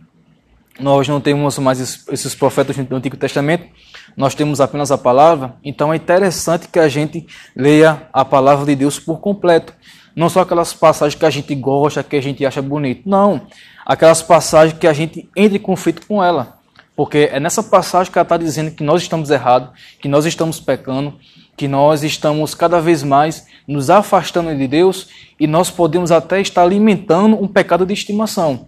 nós 0.79 1.09
não 1.09 1.21
temos 1.21 1.59
mais 1.59 2.07
esses 2.11 2.35
profetas 2.35 2.77
do 2.77 2.97
Antigo 2.97 3.17
Testamento, 3.17 3.67
nós 4.15 4.35
temos 4.35 4.61
apenas 4.61 4.91
a 4.91 4.99
palavra, 4.99 5.55
então 5.65 5.93
é 5.93 5.97
interessante 5.97 6.69
que 6.69 6.79
a 6.79 6.89
gente 6.89 7.27
leia 7.55 8.09
a 8.13 8.25
palavra 8.25 8.67
de 8.67 8.75
Deus 8.75 8.99
por 8.99 9.21
completo. 9.21 9.75
Não 10.15 10.31
só 10.31 10.41
aquelas 10.41 10.73
passagens 10.73 11.19
que 11.19 11.27
a 11.27 11.31
gente 11.31 11.55
gosta, 11.55 12.03
que 12.03 12.17
a 12.17 12.23
gente 12.23 12.45
acha 12.45 12.63
bonito. 12.63 13.07
Não 13.07 13.47
aquelas 13.87 14.21
passagens 14.21 14.77
que 14.77 14.87
a 14.87 14.93
gente 14.93 15.31
entra 15.37 15.57
em 15.57 15.61
conflito 15.61 16.05
com 16.09 16.23
ela. 16.23 16.57
Porque 16.97 17.29
é 17.31 17.39
nessa 17.39 17.63
passagem 17.63 18.13
que 18.13 18.19
ela 18.19 18.25
está 18.25 18.37
dizendo 18.37 18.73
que 18.73 18.83
nós 18.83 19.03
estamos 19.03 19.31
errados, 19.31 19.71
que 20.01 20.09
nós 20.09 20.27
estamos 20.27 20.59
pecando, 20.59 21.15
que 21.57 21.69
nós 21.69 22.03
estamos 22.03 22.55
cada 22.55 22.81
vez 22.81 23.03
mais 23.03 23.47
nos 23.69 23.89
afastando 23.91 24.55
de 24.57 24.67
Deus 24.67 25.09
e 25.39 25.47
nós 25.47 25.71
podemos 25.71 26.11
até 26.11 26.41
estar 26.41 26.63
alimentando 26.63 27.41
um 27.41 27.47
pecado 27.47 27.87
de 27.87 27.93
estimação. 27.93 28.67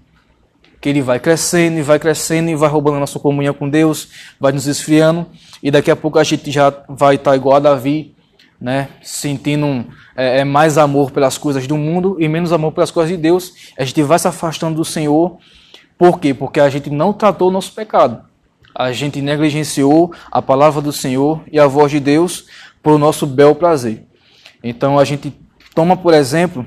Que 0.80 0.90
ele 0.90 1.02
vai 1.02 1.18
crescendo 1.18 1.78
e 1.78 1.82
vai 1.82 1.98
crescendo 1.98 2.50
e 2.50 2.54
vai 2.54 2.68
roubando 2.68 2.98
a 2.98 3.00
nossa 3.00 3.18
comunhão 3.18 3.52
com 3.52 3.68
Deus, 3.68 4.08
vai 4.38 4.52
nos 4.52 4.66
esfriando 4.66 5.26
e 5.62 5.70
daqui 5.70 5.90
a 5.90 5.96
pouco 5.96 6.18
a 6.18 6.24
gente 6.24 6.50
já 6.50 6.72
vai 6.88 7.16
estar 7.16 7.34
igual 7.34 7.56
a 7.56 7.60
Davi, 7.60 8.14
né? 8.60 8.88
sentindo 9.02 9.66
um, 9.66 9.84
é, 10.16 10.40
é, 10.40 10.44
mais 10.44 10.76
amor 10.76 11.10
pelas 11.10 11.38
coisas 11.38 11.66
do 11.66 11.76
mundo 11.76 12.16
e 12.18 12.28
menos 12.28 12.52
amor 12.52 12.72
pelas 12.72 12.90
coisas 12.90 13.14
de 13.14 13.16
Deus. 13.16 13.72
A 13.78 13.84
gente 13.84 14.02
vai 14.02 14.18
se 14.18 14.26
afastando 14.26 14.76
do 14.76 14.84
Senhor. 14.84 15.38
Por 15.96 16.18
quê? 16.18 16.34
Porque 16.34 16.60
a 16.60 16.68
gente 16.68 16.90
não 16.90 17.12
tratou 17.12 17.48
o 17.48 17.52
nosso 17.52 17.72
pecado. 17.72 18.22
A 18.74 18.92
gente 18.92 19.20
negligenciou 19.20 20.12
a 20.30 20.40
palavra 20.40 20.80
do 20.80 20.92
Senhor 20.92 21.42
e 21.50 21.58
a 21.58 21.66
voz 21.66 21.90
de 21.90 22.00
Deus 22.00 22.46
por 22.82 22.94
o 22.94 22.98
nosso 22.98 23.26
bel 23.26 23.54
prazer. 23.54 24.06
Então 24.62 24.98
a 24.98 25.04
gente 25.04 25.32
toma, 25.74 25.96
por 25.96 26.14
exemplo, 26.14 26.66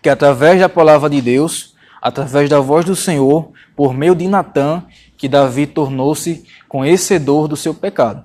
que 0.00 0.08
através 0.08 0.60
da 0.60 0.68
palavra 0.68 1.08
de 1.08 1.20
Deus, 1.20 1.74
através 2.00 2.48
da 2.48 2.60
voz 2.60 2.84
do 2.84 2.96
Senhor, 2.96 3.52
por 3.76 3.94
meio 3.94 4.14
de 4.14 4.26
Natã, 4.26 4.84
que 5.16 5.28
Davi 5.28 5.66
tornou-se 5.66 6.44
conhecedor 6.68 7.46
do 7.46 7.56
seu 7.56 7.72
pecado. 7.72 8.24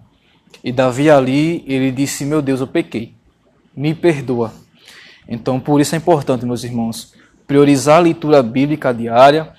E 0.64 0.72
Davi 0.72 1.10
ali, 1.10 1.64
ele 1.68 1.92
disse: 1.92 2.26
Meu 2.26 2.42
Deus, 2.42 2.60
eu 2.60 2.68
pequei, 2.68 3.14
me 3.76 3.94
perdoa. 3.94 4.54
Então, 5.28 5.60
por 5.60 5.82
isso 5.82 5.96
é 5.96 5.98
importante, 5.98 6.46
meus 6.46 6.64
irmãos, 6.64 7.14
priorizar 7.46 7.98
a 7.98 8.02
leitura 8.02 8.42
bíblica 8.42 8.94
diária, 8.94 9.50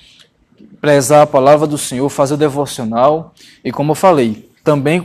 prezar 0.81 1.23
a 1.23 1.27
palavra 1.27 1.67
do 1.67 1.79
Senhor, 1.79 2.09
fazer 2.09 2.35
o 2.35 2.39
devocional 2.39 3.35
e, 3.65 3.71
como 3.71 3.93
eu 3.93 3.95
falei, 3.95 4.49
também 4.65 5.01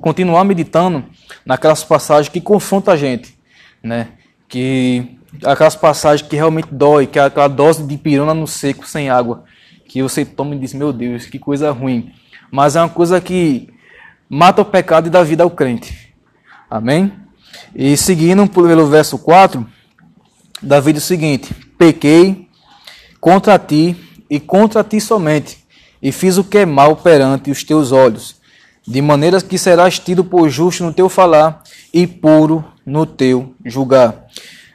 continuar 0.00 0.44
meditando 0.44 1.04
naquelas 1.44 1.84
passagens 1.84 2.28
que 2.28 2.40
confrontam 2.40 2.94
a 2.94 2.96
gente, 2.96 3.36
né? 3.82 4.08
Que 4.48 5.18
aquelas 5.44 5.76
passagens 5.76 6.28
que 6.28 6.36
realmente 6.36 6.68
dói, 6.70 7.06
que 7.06 7.18
é 7.18 7.22
aquela 7.22 7.48
dose 7.48 7.86
de 7.86 7.96
pirona 7.96 8.34
no 8.34 8.46
seco 8.46 8.86
sem 8.86 9.10
água, 9.10 9.44
que 9.86 10.02
você 10.02 10.24
toma 10.24 10.54
e 10.54 10.58
diz: 10.58 10.72
Meu 10.72 10.92
Deus, 10.92 11.26
que 11.26 11.38
coisa 11.38 11.70
ruim. 11.70 12.12
Mas 12.50 12.76
é 12.76 12.80
uma 12.80 12.88
coisa 12.88 13.20
que 13.20 13.68
mata 14.34 14.62
o 14.62 14.64
pecado 14.64 15.08
e 15.08 15.10
dá 15.10 15.22
vida 15.22 15.44
ao 15.44 15.50
crente. 15.50 16.14
Amém? 16.70 17.12
E 17.74 17.94
seguindo 17.98 18.48
pelo 18.48 18.86
verso 18.86 19.18
4, 19.18 19.66
Davi 20.62 20.94
diz 20.94 21.04
o 21.04 21.06
seguinte: 21.06 21.54
Pequei 21.76 22.48
contra 23.20 23.58
ti 23.58 23.94
e 24.30 24.40
contra 24.40 24.82
ti 24.82 25.02
somente, 25.02 25.62
e 26.00 26.10
fiz 26.10 26.38
o 26.38 26.44
que 26.44 26.58
é 26.58 26.64
mal 26.64 26.96
perante 26.96 27.50
os 27.50 27.62
teus 27.62 27.92
olhos, 27.92 28.36
de 28.88 29.02
maneira 29.02 29.38
que 29.42 29.58
serás 29.58 29.98
tido 29.98 30.24
por 30.24 30.48
justo 30.48 30.82
no 30.82 30.94
teu 30.94 31.10
falar 31.10 31.62
e 31.92 32.06
puro 32.06 32.64
no 32.86 33.04
teu 33.04 33.54
julgar. 33.62 34.28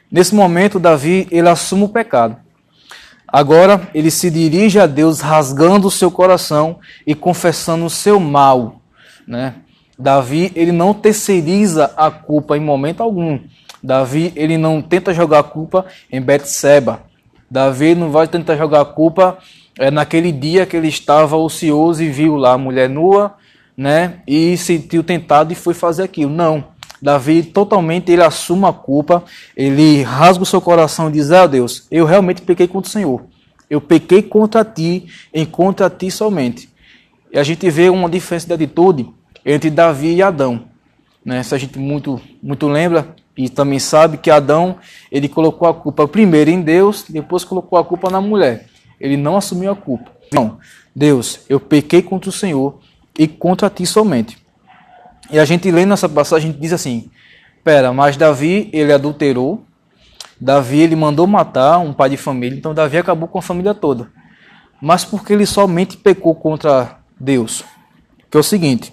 Nesse 0.08 0.36
momento, 0.36 0.78
Davi 0.78 1.26
ele 1.32 1.48
assume 1.48 1.82
o 1.82 1.88
pecado. 1.88 2.36
Agora 3.26 3.90
ele 3.92 4.10
se 4.10 4.30
dirige 4.30 4.78
a 4.78 4.86
Deus 4.86 5.18
rasgando 5.18 5.88
o 5.88 5.90
seu 5.90 6.12
coração 6.12 6.78
e 7.04 7.12
confessando 7.12 7.84
o 7.84 7.90
seu 7.90 8.20
mal 8.20 8.77
né? 9.28 9.56
Davi, 9.98 10.50
ele 10.54 10.72
não 10.72 10.94
terceiriza 10.94 11.92
a 11.96 12.10
culpa 12.10 12.56
em 12.56 12.60
momento 12.60 13.02
algum. 13.02 13.38
Davi, 13.82 14.32
ele 14.34 14.56
não 14.56 14.80
tenta 14.80 15.12
jogar 15.12 15.40
a 15.40 15.42
culpa 15.42 15.84
em 16.10 16.20
Betseba. 16.20 17.02
Davi 17.50 17.94
não 17.94 18.10
vai 18.10 18.26
tentar 18.26 18.56
jogar 18.56 18.80
a 18.80 18.84
culpa 18.84 19.38
é, 19.78 19.90
naquele 19.90 20.32
dia 20.32 20.64
que 20.66 20.76
ele 20.76 20.88
estava 20.88 21.36
ocioso 21.36 22.02
e 22.02 22.08
viu 22.08 22.36
lá 22.36 22.54
a 22.54 22.58
mulher 22.58 22.88
nua, 22.88 23.34
né? 23.76 24.20
E 24.26 24.56
sentiu 24.56 25.04
tentado 25.04 25.52
e 25.52 25.56
foi 25.56 25.74
fazer 25.74 26.04
aquilo. 26.04 26.30
Não. 26.30 26.64
Davi 27.00 27.42
totalmente 27.42 28.10
ele 28.10 28.22
assume 28.22 28.66
a 28.66 28.72
culpa, 28.72 29.22
ele 29.56 30.02
rasga 30.02 30.42
o 30.42 30.46
seu 30.46 30.60
coração 30.60 31.08
e 31.08 31.12
diz: 31.12 31.30
"Ah, 31.30 31.46
Deus, 31.46 31.86
eu 31.90 32.04
realmente 32.04 32.42
pequei 32.42 32.66
contra 32.66 32.88
o 32.88 32.92
Senhor. 32.92 33.24
Eu 33.70 33.80
pequei 33.80 34.22
contra 34.22 34.64
ti, 34.64 35.06
em 35.32 35.44
contra 35.44 35.88
ti 35.88 36.10
somente." 36.10 36.68
E 37.32 37.38
a 37.38 37.42
gente 37.42 37.68
vê 37.70 37.88
uma 37.88 38.08
diferença 38.08 38.46
de 38.46 38.54
atitude 38.54 39.17
entre 39.44 39.70
Davi 39.70 40.14
e 40.14 40.22
Adão. 40.22 40.64
Né? 41.24 41.42
Se 41.42 41.54
a 41.54 41.58
gente 41.58 41.78
muito, 41.78 42.20
muito 42.42 42.68
lembra 42.68 43.14
e 43.36 43.48
também 43.48 43.78
sabe 43.78 44.18
que 44.18 44.30
Adão 44.30 44.76
ele 45.12 45.28
colocou 45.28 45.68
a 45.68 45.74
culpa 45.74 46.08
primeiro 46.08 46.50
em 46.50 46.60
Deus, 46.60 47.04
depois 47.08 47.44
colocou 47.44 47.78
a 47.78 47.84
culpa 47.84 48.10
na 48.10 48.20
mulher. 48.20 48.66
Ele 49.00 49.16
não 49.16 49.36
assumiu 49.36 49.70
a 49.70 49.76
culpa. 49.76 50.10
Não, 50.32 50.58
Deus, 50.94 51.40
eu 51.48 51.60
pequei 51.60 52.02
contra 52.02 52.30
o 52.30 52.32
Senhor 52.32 52.80
e 53.18 53.26
contra 53.26 53.70
ti 53.70 53.86
somente. 53.86 54.38
E 55.30 55.38
a 55.38 55.44
gente 55.44 55.70
lê 55.70 55.84
nessa 55.84 56.08
passagem, 56.08 56.48
a 56.48 56.52
gente 56.52 56.60
diz 56.60 56.72
assim: 56.72 57.10
Pera, 57.62 57.92
mas 57.92 58.16
Davi 58.16 58.70
ele 58.72 58.92
adulterou, 58.92 59.64
Davi 60.40 60.80
ele 60.80 60.96
mandou 60.96 61.26
matar 61.26 61.78
um 61.78 61.92
pai 61.92 62.10
de 62.10 62.16
família, 62.16 62.56
então 62.56 62.72
Davi 62.74 62.98
acabou 62.98 63.28
com 63.28 63.38
a 63.38 63.42
família 63.42 63.74
toda. 63.74 64.10
Mas 64.80 65.04
porque 65.04 65.32
ele 65.32 65.46
somente 65.46 65.96
pecou 65.96 66.34
contra 66.34 66.98
Deus? 67.18 67.64
Que 68.30 68.36
é 68.36 68.40
o 68.40 68.44
seguinte: 68.44 68.92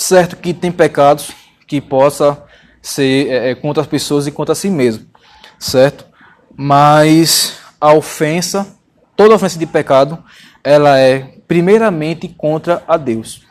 Certo 0.00 0.38
que 0.38 0.54
tem 0.54 0.72
pecados 0.72 1.30
que 1.66 1.78
possa 1.78 2.42
ser 2.80 3.28
é, 3.28 3.50
é, 3.50 3.54
contra 3.54 3.82
as 3.82 3.86
pessoas 3.86 4.26
e 4.26 4.32
contra 4.32 4.54
si 4.54 4.70
mesmo, 4.70 5.04
certo? 5.58 6.06
Mas 6.56 7.58
a 7.78 7.92
ofensa, 7.92 8.78
toda 9.14 9.34
ofensa 9.34 9.58
de 9.58 9.66
pecado, 9.66 10.18
ela 10.64 10.98
é 10.98 11.34
primeiramente 11.46 12.28
contra 12.28 12.82
a 12.88 12.96
Deus. 12.96 13.42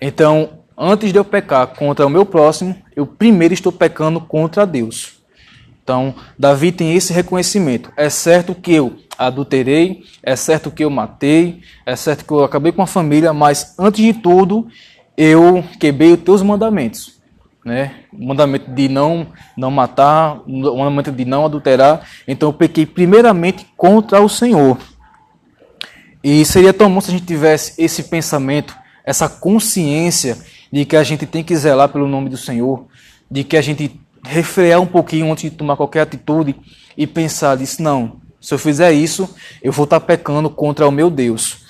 Então, 0.00 0.60
antes 0.74 1.12
de 1.12 1.18
eu 1.18 1.24
pecar 1.24 1.66
contra 1.66 2.06
o 2.06 2.10
meu 2.10 2.24
próximo, 2.24 2.74
eu 2.96 3.06
primeiro 3.06 3.52
estou 3.52 3.70
pecando 3.70 4.22
contra 4.22 4.66
Deus. 4.66 5.22
Então, 5.82 6.14
Davi 6.38 6.72
tem 6.72 6.94
esse 6.94 7.12
reconhecimento. 7.12 7.92
É 7.94 8.08
certo 8.08 8.54
que 8.54 8.72
eu 8.72 8.96
adulterei, 9.18 10.02
é 10.22 10.34
certo 10.34 10.70
que 10.70 10.82
eu 10.82 10.88
matei, 10.88 11.60
é 11.84 11.94
certo 11.94 12.24
que 12.24 12.32
eu 12.32 12.42
acabei 12.42 12.72
com 12.72 12.80
a 12.80 12.86
família, 12.86 13.34
mas 13.34 13.74
antes 13.78 14.02
de 14.02 14.14
tudo, 14.14 14.66
eu 15.16 15.64
quebrei 15.78 16.12
os 16.12 16.20
teus 16.20 16.42
mandamentos, 16.42 17.20
né? 17.64 17.94
O 18.12 18.26
mandamento 18.26 18.70
de 18.70 18.88
não 18.88 19.28
não 19.56 19.70
matar, 19.70 20.40
o 20.46 20.78
mandamento 20.78 21.12
de 21.12 21.24
não 21.24 21.46
adulterar. 21.46 22.06
Então 22.26 22.48
eu 22.48 22.52
pequei 22.52 22.84
primeiramente 22.84 23.66
contra 23.76 24.20
o 24.20 24.28
Senhor. 24.28 24.78
E 26.22 26.44
seria 26.44 26.72
tão 26.72 26.92
bom 26.92 27.00
se 27.00 27.10
a 27.10 27.12
gente 27.12 27.26
tivesse 27.26 27.80
esse 27.82 28.04
pensamento, 28.04 28.74
essa 29.04 29.28
consciência 29.28 30.38
de 30.72 30.84
que 30.84 30.96
a 30.96 31.04
gente 31.04 31.26
tem 31.26 31.44
que 31.44 31.54
zelar 31.54 31.88
pelo 31.88 32.08
nome 32.08 32.28
do 32.28 32.36
Senhor, 32.36 32.86
de 33.30 33.44
que 33.44 33.56
a 33.56 33.62
gente 33.62 34.00
refrear 34.24 34.80
um 34.80 34.86
pouquinho 34.86 35.30
antes 35.30 35.50
de 35.50 35.56
tomar 35.56 35.76
qualquer 35.76 36.00
atitude 36.00 36.56
e 36.96 37.06
pensar 37.06 37.56
disso, 37.56 37.82
não, 37.82 38.20
se 38.40 38.52
eu 38.54 38.58
fizer 38.58 38.92
isso, 38.92 39.34
eu 39.62 39.70
vou 39.70 39.84
estar 39.84 40.00
pecando 40.00 40.48
contra 40.48 40.88
o 40.88 40.90
meu 40.90 41.10
Deus. 41.10 41.64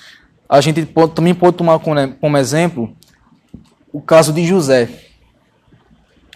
A 0.47 0.61
gente 0.61 0.85
pode, 0.85 1.13
também 1.13 1.33
pode 1.33 1.57
tomar 1.57 1.79
como 1.79 2.37
exemplo 2.37 2.95
o 3.95 4.01
caso 4.01 4.33
de 4.33 4.45
José. 4.45 4.89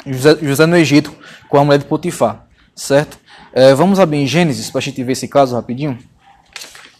José, 0.05 0.37
José 0.41 0.65
no 0.65 0.77
Egito 0.77 1.13
com 1.49 1.57
a 1.57 1.65
mulher 1.65 1.79
de 1.79 1.83
Potifar, 1.83 2.47
certo? 2.73 3.19
É, 3.51 3.73
vamos 3.73 3.99
abrir 3.99 4.19
em 4.19 4.25
Gênesis 4.25 4.69
para 4.69 4.79
a 4.79 4.81
gente 4.81 5.03
ver 5.03 5.11
esse 5.11 5.27
caso 5.27 5.57
rapidinho. 5.57 5.99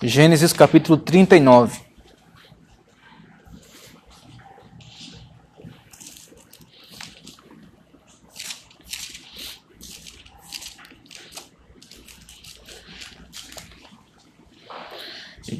Gênesis 0.03 0.51
capítulo 0.51 0.97
39. 0.97 1.79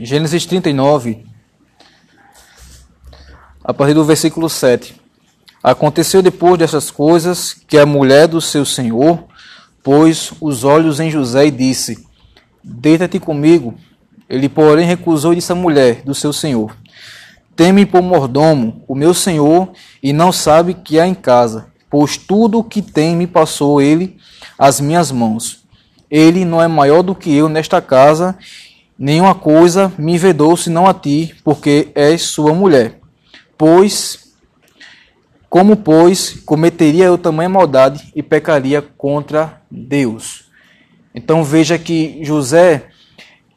Gênesis 0.01 0.45
39, 0.45 1.28
a 3.69 3.73
partir 3.73 3.93
do 3.93 4.03
versículo 4.03 4.49
7. 4.49 4.95
Aconteceu 5.61 6.23
depois 6.23 6.57
dessas 6.57 6.89
coisas 6.89 7.53
que 7.53 7.77
a 7.77 7.85
mulher 7.85 8.27
do 8.27 8.41
seu 8.41 8.65
senhor 8.65 9.25
pôs 9.83 10.33
os 10.41 10.63
olhos 10.63 10.99
em 10.99 11.11
José 11.11 11.45
e 11.45 11.51
disse: 11.51 12.03
Deita-te 12.63 13.19
comigo. 13.19 13.75
Ele, 14.27 14.49
porém, 14.49 14.87
recusou 14.87 15.33
e 15.33 15.35
disse 15.35 15.51
à 15.51 15.55
mulher 15.55 16.01
do 16.03 16.15
seu 16.15 16.33
senhor: 16.33 16.75
Teme 17.55 17.85
por 17.85 18.01
mordomo 18.01 18.83
o 18.87 18.95
meu 18.95 19.13
senhor 19.13 19.69
e 20.01 20.11
não 20.11 20.31
sabe 20.31 20.73
que 20.73 20.99
há 20.99 21.05
em 21.05 21.13
casa, 21.13 21.67
pois 21.91 22.17
tudo 22.17 22.57
o 22.57 22.63
que 22.63 22.81
tem 22.81 23.15
me 23.15 23.27
passou 23.27 23.79
ele 23.79 24.17
às 24.57 24.79
minhas 24.81 25.11
mãos. 25.11 25.63
Ele 26.09 26.43
não 26.43 26.59
é 26.59 26.67
maior 26.67 27.03
do 27.03 27.13
que 27.13 27.31
eu 27.35 27.47
nesta 27.47 27.79
casa, 27.79 28.35
nenhuma 28.97 29.35
coisa 29.35 29.93
me 29.95 30.17
vedou 30.17 30.57
senão 30.57 30.87
a 30.87 30.93
ti, 30.95 31.35
porque 31.43 31.91
és 31.93 32.23
sua 32.23 32.51
mulher. 32.51 32.98
Pois, 33.59 34.35
como 35.49 35.75
pois, 35.75 36.39
cometeria 36.45 37.03
eu 37.03 37.17
tamanha 37.17 37.49
maldade 37.49 38.09
e 38.15 38.23
pecaria 38.23 38.81
contra 38.81 39.61
Deus. 39.69 40.49
Então 41.13 41.43
veja 41.43 41.77
que 41.77 42.23
José 42.23 42.85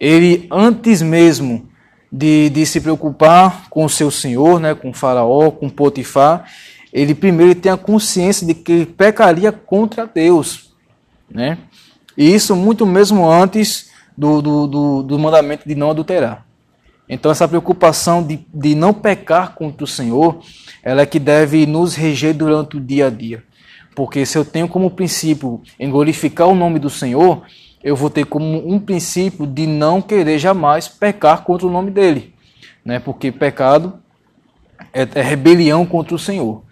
ele 0.00 0.48
antes 0.50 1.00
mesmo 1.02 1.68
de, 2.10 2.50
de 2.50 2.66
se 2.66 2.80
preocupar 2.80 3.68
com 3.70 3.84
o 3.84 3.88
seu 3.88 4.10
senhor, 4.10 4.58
né, 4.58 4.74
com 4.74 4.92
Faraó, 4.92 5.52
com 5.52 5.70
Potifar, 5.70 6.50
ele 6.92 7.14
primeiro 7.14 7.54
tem 7.54 7.70
a 7.70 7.76
consciência 7.76 8.44
de 8.44 8.54
que 8.54 8.72
ele 8.72 8.86
pecaria 8.86 9.52
contra 9.52 10.04
Deus. 10.04 10.74
Né? 11.30 11.58
E 12.18 12.34
isso 12.34 12.56
muito 12.56 12.84
mesmo 12.84 13.30
antes 13.30 13.92
do, 14.18 14.42
do, 14.42 14.66
do, 14.66 15.02
do 15.04 15.18
mandamento 15.20 15.68
de 15.68 15.76
não 15.76 15.92
adulterar. 15.92 16.44
Então, 17.14 17.30
essa 17.30 17.46
preocupação 17.46 18.26
de, 18.26 18.40
de 18.54 18.74
não 18.74 18.94
pecar 18.94 19.54
contra 19.54 19.84
o 19.84 19.86
Senhor, 19.86 20.40
ela 20.82 21.02
é 21.02 21.06
que 21.06 21.18
deve 21.18 21.66
nos 21.66 21.94
reger 21.94 22.32
durante 22.32 22.78
o 22.78 22.80
dia 22.80 23.08
a 23.08 23.10
dia. 23.10 23.44
Porque 23.94 24.24
se 24.24 24.38
eu 24.38 24.46
tenho 24.46 24.66
como 24.66 24.90
princípio 24.90 25.60
em 25.78 25.90
glorificar 25.90 26.48
o 26.48 26.54
nome 26.54 26.78
do 26.78 26.88
Senhor, 26.88 27.42
eu 27.84 27.94
vou 27.94 28.08
ter 28.08 28.24
como 28.24 28.66
um 28.66 28.80
princípio 28.80 29.46
de 29.46 29.66
não 29.66 30.00
querer 30.00 30.38
jamais 30.38 30.88
pecar 30.88 31.44
contra 31.44 31.66
o 31.66 31.70
nome 31.70 31.90
dele, 31.90 32.32
né? 32.82 32.98
Porque 32.98 33.30
pecado 33.30 34.00
é, 34.90 35.06
é 35.14 35.20
rebelião 35.20 35.84
contra 35.84 36.14
o 36.14 36.18
Senhor. 36.18 36.62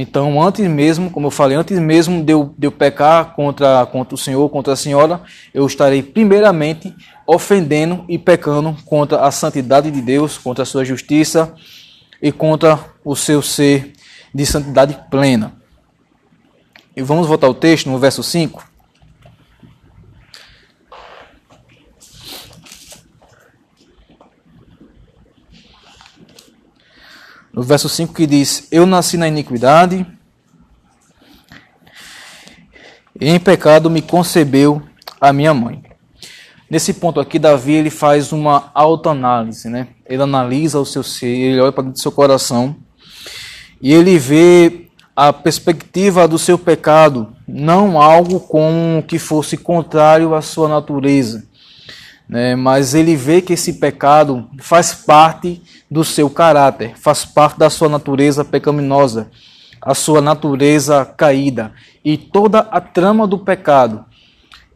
Então, 0.00 0.40
antes 0.40 0.64
mesmo, 0.68 1.10
como 1.10 1.26
eu 1.26 1.30
falei, 1.32 1.56
antes 1.56 1.76
mesmo 1.76 2.22
de 2.22 2.32
eu, 2.32 2.54
de 2.56 2.68
eu 2.68 2.70
pecar 2.70 3.34
contra, 3.34 3.84
contra 3.86 4.14
o 4.14 4.16
Senhor, 4.16 4.48
contra 4.48 4.74
a 4.74 4.76
senhora, 4.76 5.22
eu 5.52 5.66
estarei 5.66 6.04
primeiramente 6.04 6.94
ofendendo 7.26 8.04
e 8.08 8.16
pecando 8.16 8.76
contra 8.84 9.22
a 9.22 9.32
santidade 9.32 9.90
de 9.90 10.00
Deus, 10.00 10.38
contra 10.38 10.62
a 10.62 10.66
sua 10.66 10.84
justiça 10.84 11.52
e 12.22 12.30
contra 12.30 12.78
o 13.04 13.16
seu 13.16 13.42
ser 13.42 13.92
de 14.32 14.46
santidade 14.46 14.96
plena. 15.10 15.56
E 16.94 17.02
vamos 17.02 17.26
voltar 17.26 17.48
ao 17.48 17.54
texto 17.54 17.90
no 17.90 17.98
verso 17.98 18.22
5. 18.22 18.67
No 27.58 27.64
verso 27.64 27.88
5 27.88 28.14
que 28.14 28.24
diz: 28.24 28.68
Eu 28.70 28.86
nasci 28.86 29.16
na 29.16 29.26
iniquidade, 29.26 30.06
e 33.20 33.28
em 33.28 33.40
pecado 33.40 33.90
me 33.90 34.00
concebeu 34.00 34.80
a 35.20 35.32
minha 35.32 35.52
mãe. 35.52 35.82
Nesse 36.70 36.94
ponto 36.94 37.18
aqui, 37.18 37.36
Davi 37.36 37.72
ele 37.72 37.90
faz 37.90 38.30
uma 38.30 38.70
autoanálise, 38.72 39.68
né? 39.68 39.88
Ele 40.06 40.22
analisa 40.22 40.78
o 40.78 40.86
seu 40.86 41.02
ser, 41.02 41.26
ele 41.26 41.60
olha 41.60 41.72
para 41.72 41.82
dentro 41.82 41.98
do 41.98 42.00
seu 42.00 42.12
coração 42.12 42.76
e 43.82 43.92
ele 43.92 44.16
vê 44.20 44.86
a 45.16 45.32
perspectiva 45.32 46.28
do 46.28 46.38
seu 46.38 46.56
pecado, 46.56 47.32
não 47.48 48.00
algo 48.00 48.38
como 48.38 49.02
que 49.02 49.18
fosse 49.18 49.56
contrário 49.56 50.32
à 50.32 50.40
sua 50.40 50.68
natureza, 50.68 51.47
né? 52.28 52.54
mas 52.54 52.94
ele 52.94 53.16
vê 53.16 53.40
que 53.40 53.54
esse 53.54 53.74
pecado 53.74 54.48
faz 54.60 54.92
parte 54.92 55.62
do 55.90 56.04
seu 56.04 56.28
caráter, 56.28 56.98
faz 56.98 57.24
parte 57.24 57.58
da 57.58 57.70
sua 57.70 57.88
natureza 57.88 58.44
pecaminosa, 58.44 59.30
a 59.80 59.94
sua 59.94 60.20
natureza 60.20 61.04
caída. 61.04 61.72
E 62.04 62.16
toda 62.16 62.60
a 62.60 62.80
trama 62.80 63.26
do 63.26 63.38
pecado 63.38 64.04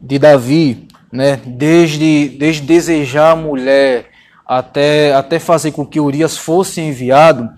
de 0.01 0.17
Davi, 0.17 0.87
né, 1.11 1.39
desde, 1.45 2.29
desde 2.29 2.63
desejar 2.63 3.31
a 3.31 3.35
mulher 3.35 4.09
até, 4.45 5.13
até 5.13 5.39
fazer 5.39 5.71
com 5.71 5.85
que 5.85 5.99
Urias 5.99 6.37
fosse 6.37 6.81
enviado, 6.81 7.49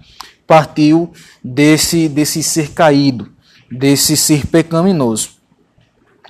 partiu 0.45 1.12
desse, 1.43 2.08
desse 2.08 2.43
ser 2.43 2.71
caído, 2.71 3.31
desse 3.71 4.15
ser 4.15 4.45
pecaminoso. 4.45 5.29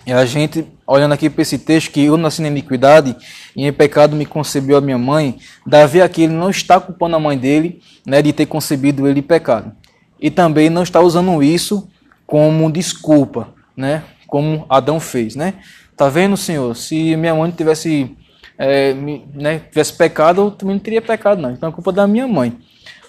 E 0.06 0.13
a 0.13 0.23
gente, 0.25 0.65
olhando 0.88 1.13
aqui 1.13 1.30
para 1.30 1.41
esse 1.41 1.58
texto, 1.58 1.91
que 1.91 2.06
eu 2.06 2.17
nasci 2.17 2.41
na 2.41 2.48
iniquidade 2.48 3.15
e 3.56 3.65
em 3.65 3.74
pecado 3.74 4.15
me 4.15 4.26
concebeu 4.26 4.78
a 4.78 4.82
minha 4.82 4.98
mãe, 4.98 5.38
Davi 5.65 6.02
aqui 6.02 6.24
ele 6.24 6.34
não 6.34 6.50
está 6.50 6.80
culpando 6.80 7.15
a 7.15 7.19
mãe 7.19 7.38
dele 7.38 7.82
né, 8.06 8.21
de 8.21 8.32
ter 8.32 8.45
concebido 8.45 9.08
ele 9.08 9.19
em 9.19 9.24
pecado. 9.24 9.71
E 10.19 10.30
também 10.30 10.69
não 10.69 10.84
está 10.84 11.02
usando 11.02 11.41
isso 11.41 11.89
como 12.26 12.71
desculpa, 12.71 13.50
né, 13.76 14.04
como 14.28 14.65
Adão 14.69 15.00
fez. 15.00 15.36
Né? 15.36 15.56
Tá 15.98 16.10
vendo, 16.10 16.38
Senhor? 16.38 16.76
Se 16.76 17.15
minha 17.15 17.34
mãe 17.34 17.52
tivesse, 17.52 18.15
é, 18.58 18.93
né, 19.34 19.60
tivesse 19.60 19.93
pecado, 19.93 20.41
eu 20.41 20.52
também 20.52 20.76
não 20.76 20.82
teria 20.82 21.02
pecado, 21.02 21.41
não. 21.41 21.52
Então 21.52 21.69
é 21.69 21.71
culpa 21.71 21.91
da 21.91 22.06
minha 22.08 22.28
mãe. 22.28 22.58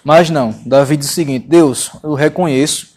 Mas 0.03 0.29
não, 0.29 0.55
Davi 0.65 0.95
diz 0.95 1.09
o 1.09 1.13
seguinte: 1.13 1.47
Deus, 1.47 1.91
eu 2.03 2.13
reconheço 2.13 2.95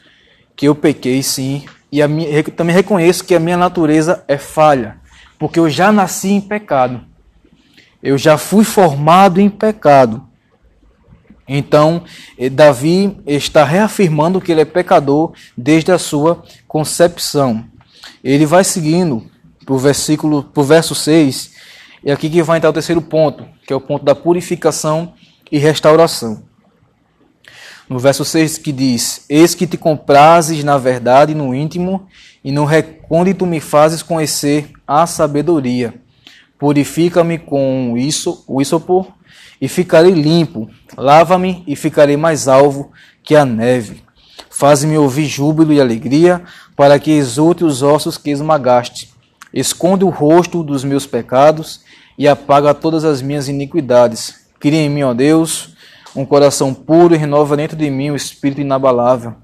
que 0.55 0.69
eu 0.69 0.75
pequei 0.75 1.23
sim, 1.23 1.65
e 1.93 2.07
minha, 2.07 2.43
também 2.45 2.75
reconheço 2.75 3.25
que 3.25 3.35
a 3.35 3.41
minha 3.41 3.57
natureza 3.57 4.25
é 4.29 4.39
falha, 4.39 4.99
porque 5.39 5.59
eu 5.59 5.69
já 5.69 5.91
nasci 5.91 6.29
em 6.29 6.41
pecado. 6.41 7.03
Eu 8.03 8.17
já 8.17 8.39
fui 8.39 8.65
formado 8.65 9.41
em 9.41 9.51
pecado. 9.51 10.27
Então, 11.47 12.05
eh, 12.39 12.49
Davi 12.49 13.19
está 13.27 13.65
reafirmando 13.65 14.41
que 14.41 14.53
ele 14.53 14.61
é 14.61 14.65
pecador 14.65 15.33
desde 15.57 15.91
a 15.91 15.99
sua 15.99 16.43
concepção. 16.69 17.65
Ele 18.23 18.47
vai 18.47 18.63
seguindo 18.63 19.29
para 19.67 19.75
o 19.75 19.79
versículo, 19.79 20.45
para 20.45 20.61
o 20.61 20.65
verso 20.65 20.95
6, 20.95 21.53
e 22.05 22.11
aqui 22.11 22.31
que 22.31 22.43
vai 22.43 22.59
entrar 22.59 22.71
o 22.71 22.75
terceiro 22.75 23.03
ponto, 23.03 23.45
que 23.67 23.73
é 23.73 23.77
o 23.77 23.81
ponto 23.81 24.05
da 24.05 24.15
purificação 24.15 25.13
e 25.51 25.59
restauração 25.59 26.50
no 27.91 27.99
verso 27.99 28.25
6 28.25 28.59
que 28.59 28.71
diz: 28.71 29.25
Eis 29.29 29.53
que 29.53 29.67
te 29.67 29.77
comprases 29.77 30.63
na 30.63 30.79
verdade 30.79 31.35
no 31.35 31.53
íntimo, 31.53 32.07
e 32.43 32.53
no 32.53 32.65
recôndito 32.65 33.45
me 33.45 33.59
fazes 33.61 34.01
conhecer 34.01 34.71
a 34.87 35.07
sabedoria. 35.09 35.93
Purifica-me 36.57 37.37
com 37.37 37.95
isso, 37.97 38.45
o 38.47 38.63
isopor, 38.63 39.09
e 39.61 39.67
ficarei 39.67 40.13
limpo. 40.13 40.71
Lava-me 40.97 41.65
e 41.67 41.75
ficarei 41.75 42.17
mais 42.17 42.47
alvo 42.47 42.93
que 43.25 43.35
a 43.35 43.45
neve. 43.45 44.05
Faz-me 44.49 44.97
ouvir 44.97 45.27
júbilo 45.27 45.73
e 45.73 45.81
alegria, 45.81 46.43
para 46.77 46.99
que 46.99 47.11
exulte 47.11 47.65
os 47.65 47.83
ossos 47.83 48.17
que 48.17 48.31
esmagaste. 48.31 49.11
Esconde 49.53 50.05
o 50.05 50.11
rosto 50.11 50.63
dos 50.63 50.85
meus 50.85 51.07
pecados 51.07 51.81
e 52.17 52.29
apaga 52.29 52.73
todas 52.73 53.05
as 53.05 53.21
minhas 53.21 53.49
iniquidades. 53.49 54.47
Cria 54.61 54.79
em 54.79 54.89
mim, 54.89 55.03
ó 55.03 55.13
Deus, 55.13 55.70
um 56.15 56.25
coração 56.25 56.75
puro 56.75 57.15
e 57.15 57.19
renova 57.19 57.57
dentro 57.57 57.77
de 57.77 57.91
mim 57.91 58.11
o 58.11 58.13
um 58.13 58.17
espírito 58.17 58.61
inabalável. 58.61 59.35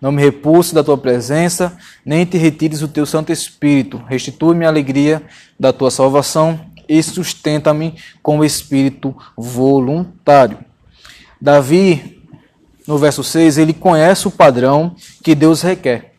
Não 0.00 0.12
me 0.12 0.22
repulse 0.22 0.74
da 0.74 0.84
tua 0.84 0.98
presença, 0.98 1.76
nem 2.04 2.26
te 2.26 2.36
retires 2.36 2.82
o 2.82 2.88
teu 2.88 3.06
Santo 3.06 3.32
Espírito. 3.32 4.02
Restitui-me 4.06 4.64
a 4.64 4.68
alegria 4.68 5.22
da 5.58 5.72
tua 5.72 5.90
salvação 5.90 6.60
e 6.88 7.02
sustenta-me 7.02 7.94
com 8.22 8.44
espírito 8.44 9.16
voluntário. 9.36 10.58
Davi, 11.40 12.22
no 12.86 12.98
verso 12.98 13.24
6, 13.24 13.58
ele 13.58 13.72
conhece 13.72 14.28
o 14.28 14.30
padrão 14.30 14.94
que 15.22 15.34
Deus 15.34 15.62
requer. 15.62 16.12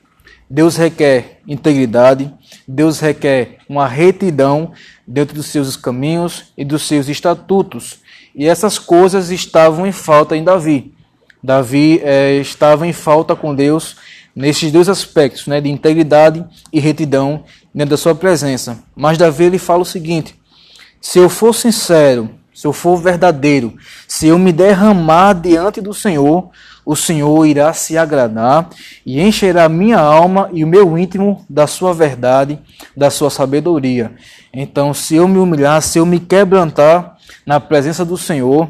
Deus 0.50 0.76
requer 0.76 1.42
integridade, 1.48 2.32
Deus 2.68 3.00
requer 3.00 3.58
uma 3.68 3.88
retidão 3.88 4.72
dentro 5.08 5.36
dos 5.36 5.48
seus 5.48 5.76
caminhos 5.76 6.54
e 6.56 6.64
dos 6.64 6.84
seus 6.84 7.10
estatutos. 7.10 8.00
E 8.36 8.46
essas 8.46 8.78
coisas 8.78 9.30
estavam 9.30 9.88
em 9.88 9.92
falta 9.94 10.36
em 10.36 10.44
Davi. 10.44 10.94
Davi 11.42 12.02
é, 12.04 12.36
estava 12.36 12.86
em 12.86 12.92
falta 12.92 13.36
com 13.36 13.56
Deus 13.56 13.96
nesses 14.36 14.72
dois 14.72 14.90
aspectos, 14.90 15.48
né, 15.48 15.62
de 15.62 15.70
integridade 15.70 16.44
e 16.74 16.80
retidão 16.80 17.46
dentro 17.74 17.92
da 17.92 17.98
sua 17.98 18.14
presença. 18.14 18.84
Mas 18.96 19.18
Davi 19.18 19.46
ele 19.46 19.58
fala 19.58 19.84
o 19.84 19.86
seguinte: 19.86 20.36
se 21.00 21.18
eu 21.18 21.30
for 21.30 21.54
sincero, 21.54 22.30
se 22.54 22.68
eu 22.68 22.74
for 22.74 22.98
verdadeiro, 22.98 23.76
se 24.08 24.28
eu 24.28 24.38
me 24.38 24.52
derramar 24.52 25.34
diante 25.34 25.80
do 25.80 25.94
Senhor, 25.94 26.50
o 26.86 26.96
Senhor 26.96 27.46
irá 27.46 27.74
se 27.74 27.98
agradar 27.98 28.70
e 29.06 29.20
encherá 29.20 29.68
minha 29.68 30.00
alma 30.00 30.50
e 30.54 30.64
o 30.64 30.68
meu 30.68 30.98
íntimo 30.98 31.44
da 31.50 31.66
sua 31.66 31.94
verdade, 31.94 32.60
da 32.96 33.10
sua 33.10 33.30
sabedoria. 33.30 34.14
Então, 34.54 34.94
se 34.94 35.16
eu 35.16 35.28
me 35.28 35.40
humilhar, 35.40 35.82
se 35.82 35.98
eu 35.98 36.06
me 36.06 36.20
quebrantar 36.20 37.18
na 37.46 37.60
presença 37.60 38.06
do 38.06 38.18
Senhor, 38.18 38.70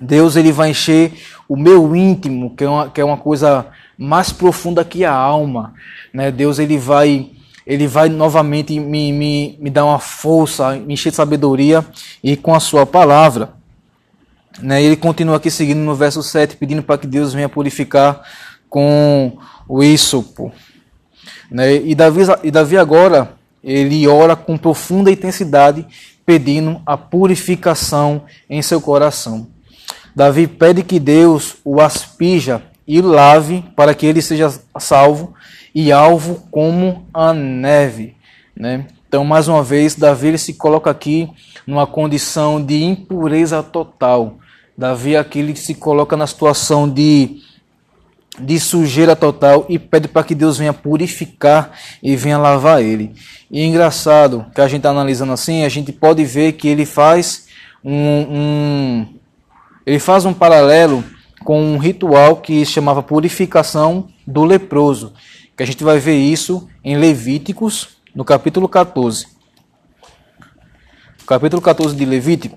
Deus 0.00 0.34
ele 0.34 0.50
vai 0.50 0.70
encher 0.70 1.12
o 1.46 1.56
meu 1.56 1.94
íntimo, 1.94 2.54
que 2.56 2.64
é 2.64 2.68
uma, 2.68 2.88
que 2.88 3.00
é 3.00 3.04
uma 3.04 3.18
coisa 3.18 3.66
mais 3.98 4.32
profunda 4.32 4.82
que 4.82 5.04
a 5.04 5.12
alma. 5.12 5.74
Né? 6.14 6.30
Deus 6.30 6.58
ele 6.58 6.78
vai 6.78 7.30
ele 7.66 7.86
vai 7.86 8.08
novamente 8.08 8.80
me, 8.80 9.12
me, 9.12 9.56
me 9.60 9.70
dar 9.70 9.84
uma 9.84 9.98
força, 9.98 10.72
me 10.76 10.94
encher 10.94 11.10
de 11.10 11.16
sabedoria 11.16 11.84
e 12.24 12.36
com 12.36 12.52
a 12.54 12.58
sua 12.58 12.84
palavra. 12.84 13.59
Né? 14.62 14.82
Ele 14.82 14.96
continua 14.96 15.36
aqui 15.36 15.50
seguindo 15.50 15.80
no 15.80 15.94
verso 15.94 16.22
7, 16.22 16.56
pedindo 16.56 16.82
para 16.82 16.98
que 16.98 17.06
Deus 17.06 17.32
venha 17.32 17.48
purificar 17.48 18.22
com 18.68 19.36
o 19.68 19.82
ísopo. 19.82 20.52
Né? 21.50 21.76
E, 21.76 21.94
Davi, 21.94 22.22
e 22.42 22.50
Davi 22.50 22.76
agora, 22.76 23.32
ele 23.62 24.06
ora 24.06 24.36
com 24.36 24.56
profunda 24.56 25.10
intensidade, 25.10 25.86
pedindo 26.24 26.80
a 26.86 26.96
purificação 26.96 28.24
em 28.48 28.62
seu 28.62 28.80
coração. 28.80 29.48
Davi 30.14 30.46
pede 30.46 30.82
que 30.82 30.98
Deus 30.98 31.56
o 31.64 31.80
aspija 31.80 32.62
e 32.86 33.00
lave 33.00 33.64
para 33.76 33.94
que 33.94 34.06
ele 34.06 34.20
seja 34.20 34.52
salvo 34.78 35.34
e 35.74 35.92
alvo 35.92 36.46
como 36.50 37.06
a 37.14 37.32
neve. 37.32 38.16
Né? 38.54 38.86
Então, 39.08 39.24
mais 39.24 39.48
uma 39.48 39.62
vez, 39.62 39.94
Davi 39.94 40.36
se 40.38 40.54
coloca 40.54 40.90
aqui 40.90 41.28
numa 41.66 41.86
condição 41.86 42.64
de 42.64 42.82
impureza 42.82 43.62
total. 43.62 44.39
Davi 44.80 45.14
aqui 45.14 45.40
ele 45.40 45.54
se 45.54 45.74
coloca 45.74 46.16
na 46.16 46.26
situação 46.26 46.88
de, 46.88 47.42
de 48.38 48.58
sujeira 48.58 49.14
total 49.14 49.66
e 49.68 49.78
pede 49.78 50.08
para 50.08 50.24
que 50.24 50.34
Deus 50.34 50.56
venha 50.56 50.72
purificar 50.72 51.72
e 52.02 52.16
venha 52.16 52.38
lavar 52.38 52.82
ele. 52.82 53.12
E 53.50 53.60
é 53.60 53.64
engraçado 53.66 54.46
que 54.54 54.60
a 54.62 54.66
gente 54.66 54.78
está 54.78 54.88
analisando 54.88 55.34
assim, 55.34 55.64
a 55.64 55.68
gente 55.68 55.92
pode 55.92 56.24
ver 56.24 56.52
que 56.52 56.66
ele 56.66 56.86
faz 56.86 57.46
um, 57.84 57.92
um, 57.94 59.06
ele 59.84 59.98
faz 59.98 60.24
um 60.24 60.32
paralelo 60.32 61.04
com 61.44 61.62
um 61.62 61.76
ritual 61.76 62.36
que 62.36 62.64
chamava 62.64 63.02
purificação 63.02 64.08
do 64.26 64.44
leproso, 64.44 65.12
que 65.54 65.62
a 65.62 65.66
gente 65.66 65.84
vai 65.84 65.98
ver 65.98 66.16
isso 66.16 66.66
em 66.82 66.96
Levíticos, 66.96 67.98
no 68.14 68.24
capítulo 68.24 68.66
14. 68.66 69.26
Capítulo 71.26 71.60
14 71.60 71.94
de 71.94 72.06
Levítico, 72.06 72.56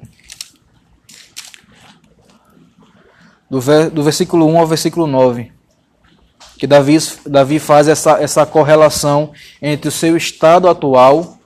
do, 3.53 3.89
do 3.91 4.01
versículo 4.01 4.47
1 4.47 4.57
ao 4.57 4.65
versículo 4.65 5.05
9, 5.05 5.51
que 6.57 6.65
Davi, 6.65 6.97
Davi 7.23 7.59
faz 7.59 7.87
essa, 7.87 8.19
essa 8.19 8.47
correlação 8.47 9.31
entre 9.61 9.89
o 9.89 9.91
seu 9.91 10.17
estado 10.17 10.67
atual 10.67 11.37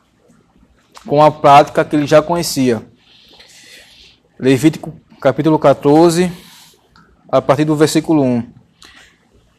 com 1.05 1.21
a 1.21 1.29
prática 1.29 1.83
que 1.83 1.97
ele 1.97 2.07
já 2.07 2.21
conhecia. 2.21 2.81
Levítico 4.39 4.93
capítulo 5.19 5.59
14, 5.59 6.31
a 7.29 7.41
partir 7.41 7.65
do 7.65 7.75
versículo 7.75 8.23
1. 8.23 8.53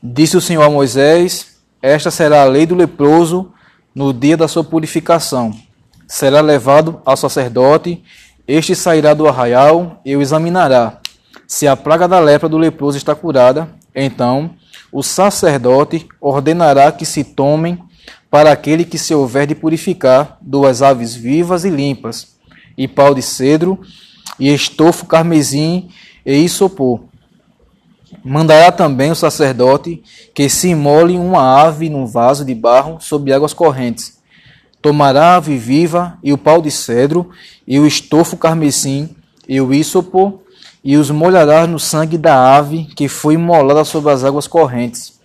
Disse 0.03 0.39
o 0.39 0.41
Senhor 0.41 0.63
a 0.63 0.71
Moisés: 0.71 1.59
Esta 1.83 2.11
será 2.11 2.43
a 2.43 2.47
lei 2.47 2.65
do 2.65 2.75
leproso 2.75 3.53
no 3.95 4.11
dia 4.11 4.39
da 4.39 4.49
sua 4.49 4.65
purificação. 4.65 5.53
Será 6.07 6.41
levado 6.41 7.03
ao 7.05 7.17
sacerdote, 7.17 8.03
este 8.47 8.75
sairá 8.75 9.13
do 9.13 9.29
arraial 9.29 10.01
e 10.03 10.17
o 10.17 10.23
examinará. 10.23 10.99
Se 11.51 11.67
a 11.67 11.75
praga 11.75 12.07
da 12.07 12.21
lepra 12.21 12.47
do 12.47 12.59
leproso 12.59 12.99
está 12.99 13.15
curada, 13.15 13.71
então 13.95 14.51
o 14.93 15.03
sacerdote 15.03 16.07
ordenará 16.21 16.93
que 16.93 17.07
se 17.07 17.25
tomem 17.25 17.79
para 18.31 18.53
aquele 18.53 18.85
que 18.85 18.99
se 18.99 19.15
houver 19.15 19.47
de 19.47 19.55
purificar 19.55 20.37
duas 20.43 20.83
aves 20.83 21.15
vivas 21.15 21.65
e 21.65 21.71
limpas, 21.71 22.37
e 22.77 22.87
pau 22.87 23.15
de 23.15 23.23
cedro, 23.23 23.81
e 24.39 24.53
estofo 24.53 25.07
carmesim 25.07 25.89
e 26.25 26.35
isopor. 26.35 27.01
Mandará 28.23 28.71
também 28.71 29.11
o 29.11 29.17
sacerdote 29.17 30.03
que 30.35 30.51
se 30.51 30.69
imole 30.69 31.17
uma 31.17 31.63
ave 31.63 31.89
num 31.89 32.05
vaso 32.05 32.45
de 32.45 32.55
barro 32.55 33.01
sob 33.01 33.33
águas 33.33 33.55
correntes. 33.55 34.19
Tomará 34.83 35.33
a 35.33 35.37
ave 35.37 35.57
viva 35.57 36.19
e 36.23 36.31
o 36.31 36.37
pau 36.37 36.61
de 36.61 36.71
cedro 36.71 37.31
e 37.67 37.79
o 37.81 37.87
estofo 37.87 38.37
carmesim 38.37 39.17
e 39.49 39.59
o 39.63 39.73
isopor 39.73 40.41
e 40.89 40.97
os 40.97 41.11
molhará 41.11 41.67
no 41.67 41.79
sangue 41.79 42.17
da 42.17 42.57
ave 42.57 42.87
que 42.97 43.09
foi 43.09 43.35
imolada 43.35 43.85
sobre 43.85 44.11
as 44.11 44.25
águas 44.25 44.47
correntes. 44.47 45.21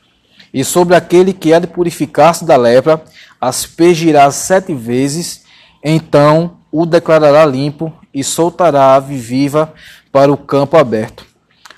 E 0.53 0.61
sobre 0.61 0.93
aquele 0.93 1.31
que 1.31 1.53
há 1.53 1.59
de 1.59 1.67
purificar-se 1.67 2.43
da 2.43 2.57
lepra, 2.57 3.01
aspergirá 3.39 4.29
sete 4.29 4.73
vezes, 4.73 5.45
então 5.81 6.57
o 6.69 6.85
declarará 6.85 7.45
limpo 7.45 7.93
e 8.13 8.25
soltará 8.25 8.87
a 8.87 8.95
ave 8.95 9.15
viva 9.15 9.73
para 10.11 10.29
o 10.33 10.35
campo 10.35 10.75
aberto. 10.75 11.25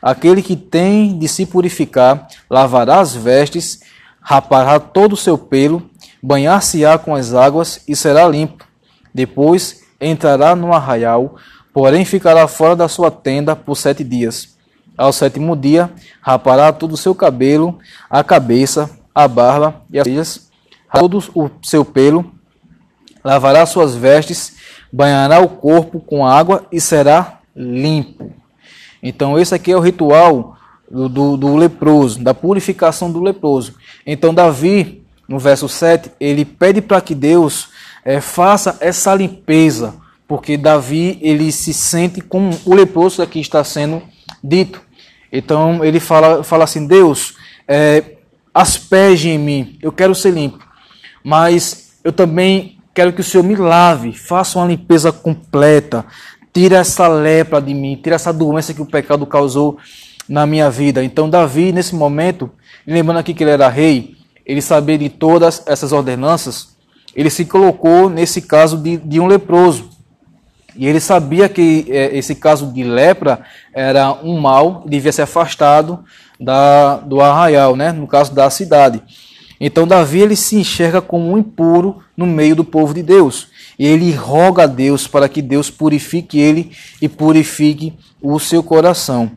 Aquele 0.01 0.41
que 0.41 0.55
tem 0.55 1.19
de 1.19 1.27
se 1.27 1.45
purificar, 1.45 2.27
lavará 2.49 3.01
as 3.01 3.13
vestes, 3.13 3.81
rapará 4.19 4.79
todo 4.79 5.13
o 5.13 5.17
seu 5.17 5.37
pelo, 5.37 5.87
banhar-se-á 6.23 6.97
com 6.97 7.13
as 7.13 7.35
águas 7.35 7.83
e 7.87 7.95
será 7.95 8.27
limpo. 8.27 8.65
Depois 9.13 9.83
entrará 10.01 10.55
no 10.55 10.73
arraial, 10.73 11.35
porém 11.75 12.05
ficará 12.05 12.47
fora 12.47 12.73
da 12.73 12.87
sua 12.87 13.11
tenda 13.11 13.53
por 13.53 13.75
sete 13.75 14.01
dias. 14.01 14.55
Ao 14.97 15.11
sétimo 15.11 15.57
dia, 15.57 15.91
rapará 16.21 16.71
todo 16.71 16.93
o 16.93 16.97
seu 16.97 17.13
cabelo, 17.13 17.77
a 18.09 18.23
cabeça, 18.23 18.89
a 19.13 19.27
barba 19.27 19.81
e 19.91 19.99
as 19.99 20.07
orelhas, 20.07 20.49
todo 20.93 21.21
o 21.35 21.51
seu 21.61 21.83
pelo, 21.83 22.31
lavará 23.21 23.65
suas 23.65 23.93
vestes, 23.93 24.55
banhará 24.89 25.41
o 25.41 25.49
corpo 25.49 25.99
com 25.99 26.25
água 26.25 26.65
e 26.71 26.79
será 26.79 27.39
limpo. 27.53 28.31
Então, 29.03 29.37
esse 29.37 29.53
aqui 29.53 29.73
é 29.73 29.75
o 29.75 29.81
ritual 29.81 30.55
do, 30.89 31.09
do, 31.09 31.35
do, 31.35 31.55
leproso, 31.57 32.23
da 32.23 32.33
purificação 32.33 33.11
do 33.11 33.21
leproso. 33.21 33.75
Então, 34.07 34.33
Davi, 34.33 35.03
no 35.27 35.37
verso 35.37 35.67
7, 35.67 36.09
ele 36.21 36.45
pede 36.45 36.81
para 36.81 37.01
que 37.01 37.13
Deus 37.13 37.67
é, 38.05 38.21
faça 38.21 38.77
essa 38.79 39.13
limpeza, 39.13 40.04
porque 40.27 40.57
Davi 40.57 41.19
ele 41.21 41.51
se 41.51 41.73
sente 41.73 42.21
como 42.21 42.57
o 42.65 42.73
leproso 42.73 43.21
aqui 43.21 43.39
está 43.39 43.63
sendo 43.63 44.01
dito. 44.43 44.81
Então, 45.31 45.83
ele 45.83 45.99
fala, 45.99 46.43
fala 46.43 46.63
assim: 46.63 46.87
Deus, 46.87 47.35
é, 47.67 48.03
em 49.25 49.37
mim, 49.37 49.77
eu 49.81 49.91
quero 49.91 50.15
ser 50.15 50.31
limpo, 50.31 50.59
mas 51.23 51.99
eu 52.03 52.13
também 52.13 52.75
Quero 52.95 53.11
que 53.11 53.19
o 53.19 53.23
Senhor 53.25 53.43
me 53.43 53.57
lave, 53.57 54.13
faça 54.13 54.57
uma 54.57 54.65
limpeza 54.65 55.11
completa, 55.11 56.05
tira 56.53 56.77
essa 56.77 57.09
lepra 57.09 57.61
de 57.61 57.73
mim, 57.73 57.99
tira 58.01 58.15
essa 58.15 58.31
doença 58.31 58.73
que 58.73 58.81
o 58.81 58.85
pecado 58.85 59.25
causou 59.25 59.77
na 60.29 60.45
minha 60.45 60.69
vida. 60.69 61.03
Então, 61.03 61.29
Davi, 61.29 61.73
nesse 61.73 61.93
momento, 61.93 62.49
lembrando 62.87 63.17
aqui 63.17 63.33
que 63.33 63.43
ele 63.43 63.51
era 63.51 63.67
rei, 63.67 64.15
ele 64.45 64.61
sabia 64.61 64.97
de 64.97 65.09
todas 65.09 65.61
essas 65.67 65.91
ordenanças, 65.91 66.69
ele 67.13 67.29
se 67.29 67.43
colocou 67.43 68.09
nesse 68.09 68.41
caso 68.41 68.77
de, 68.77 68.95
de 68.95 69.19
um 69.19 69.27
leproso. 69.27 69.89
E 70.75 70.87
ele 70.87 70.99
sabia 70.99 71.47
que 71.47 71.85
é, 71.89 72.15
esse 72.17 72.35
caso 72.35 72.71
de 72.71 72.83
lepra 72.83 73.41
era 73.73 74.13
um 74.13 74.39
mal, 74.39 74.83
devia 74.85 75.11
ser 75.11 75.23
afastado 75.23 76.03
da, 76.39 76.97
do 76.97 77.21
arraial, 77.21 77.75
né? 77.75 77.91
no 77.91 78.07
caso 78.07 78.33
da 78.33 78.49
cidade. 78.49 79.01
Então 79.59 79.87
Davi 79.87 80.19
ele 80.19 80.35
se 80.35 80.57
enxerga 80.57 81.01
como 81.01 81.31
um 81.31 81.37
impuro 81.37 82.03
no 82.15 82.25
meio 82.25 82.55
do 82.55 82.63
povo 82.63 82.93
de 82.93 83.01
Deus. 83.01 83.47
E 83.79 83.85
ele 83.85 84.11
roga 84.11 84.63
a 84.63 84.67
Deus 84.67 85.07
para 85.07 85.29
que 85.29 85.41
Deus 85.41 85.69
purifique 85.69 86.39
ele 86.39 86.71
e 87.01 87.07
purifique 87.07 87.93
o 88.21 88.39
seu 88.39 88.61
coração. 88.61 89.31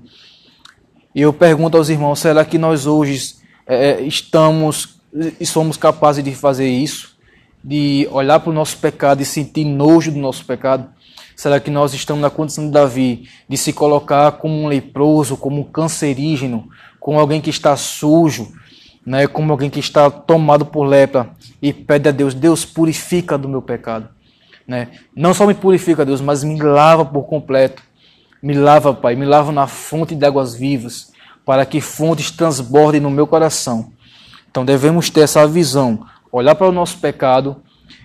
E 1.14 1.22
eu 1.22 1.32
pergunto 1.32 1.76
aos 1.76 1.88
irmãos: 1.88 2.18
será 2.18 2.44
que 2.44 2.58
nós 2.58 2.86
hoje 2.86 3.36
é, 3.66 3.90
é, 3.90 4.00
estamos 4.02 5.00
e 5.40 5.46
somos 5.46 5.76
capazes 5.76 6.22
de 6.22 6.34
fazer 6.34 6.68
isso? 6.68 7.18
de 7.62 8.08
olhar 8.10 8.40
para 8.40 8.50
o 8.50 8.54
nosso 8.54 8.76
pecado 8.78 9.20
e 9.20 9.24
sentir 9.24 9.64
nojo 9.64 10.12
do 10.12 10.18
nosso 10.18 10.44
pecado? 10.44 10.88
Será 11.38 11.60
que 11.60 11.70
nós 11.70 11.94
estamos 11.94 12.20
na 12.20 12.30
condição 12.30 12.66
de 12.66 12.72
Davi 12.72 13.28
de 13.48 13.56
se 13.56 13.72
colocar 13.72 14.32
como 14.32 14.60
um 14.60 14.66
leproso, 14.66 15.36
como 15.36 15.60
um 15.60 15.62
cancerígeno, 15.62 16.68
como 16.98 17.20
alguém 17.20 17.40
que 17.40 17.48
está 17.48 17.76
sujo, 17.76 18.52
né, 19.06 19.28
como 19.28 19.52
alguém 19.52 19.70
que 19.70 19.78
está 19.78 20.10
tomado 20.10 20.66
por 20.66 20.82
lepra 20.82 21.30
e 21.62 21.72
pede 21.72 22.08
a 22.08 22.10
Deus, 22.12 22.34
Deus 22.34 22.64
purifica 22.64 23.38
do 23.38 23.48
meu 23.48 23.62
pecado. 23.62 24.08
Né? 24.66 24.88
Não 25.14 25.32
só 25.32 25.46
me 25.46 25.54
purifica, 25.54 26.04
Deus, 26.04 26.20
mas 26.20 26.42
me 26.42 26.60
lava 26.60 27.04
por 27.04 27.22
completo. 27.22 27.84
Me 28.42 28.54
lava, 28.54 28.92
Pai, 28.92 29.14
me 29.14 29.24
lava 29.24 29.52
na 29.52 29.68
fonte 29.68 30.16
de 30.16 30.26
águas 30.26 30.56
vivas, 30.56 31.12
para 31.46 31.64
que 31.64 31.80
fontes 31.80 32.32
transbordem 32.32 33.00
no 33.00 33.12
meu 33.12 33.28
coração. 33.28 33.92
Então 34.50 34.64
devemos 34.64 35.08
ter 35.08 35.20
essa 35.20 35.46
visão, 35.46 36.04
olhar 36.32 36.56
para 36.56 36.66
o 36.66 36.72
nosso 36.72 36.98
pecado 36.98 37.62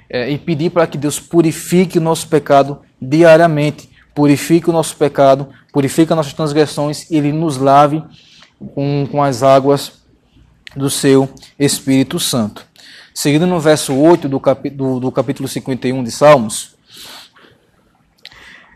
é, 0.08 0.30
e 0.30 0.38
pedir 0.38 0.70
para 0.70 0.86
que 0.86 1.00
Deus 1.00 1.20
purifique 1.20 1.98
o 1.98 2.02
nosso 2.02 2.28
pecado 2.28 2.80
diariamente, 3.10 3.90
purifique 4.14 4.70
o 4.70 4.74
nosso 4.74 4.96
pecado, 4.96 5.50
purifique 5.72 6.12
as 6.12 6.18
nossas 6.18 6.34
transgressões 6.34 7.10
e 7.10 7.18
Ele 7.18 7.32
nos 7.32 7.58
lave 7.58 8.04
com, 8.74 9.08
com 9.12 9.24
as 9.24 9.44
águas 9.44 10.04
do 10.76 10.90
seu 10.90 11.30
Espírito 11.60 12.20
Santo. 12.20 12.66
Seguindo 13.14 13.46
no 13.46 13.60
verso 13.60 13.94
8 13.94 14.28
do, 14.28 14.40
capi, 14.40 14.70
do, 14.70 15.00
do 15.00 15.12
capítulo 15.12 15.48
51 15.48 16.04
de 16.04 16.12
Salmos, 16.12 16.76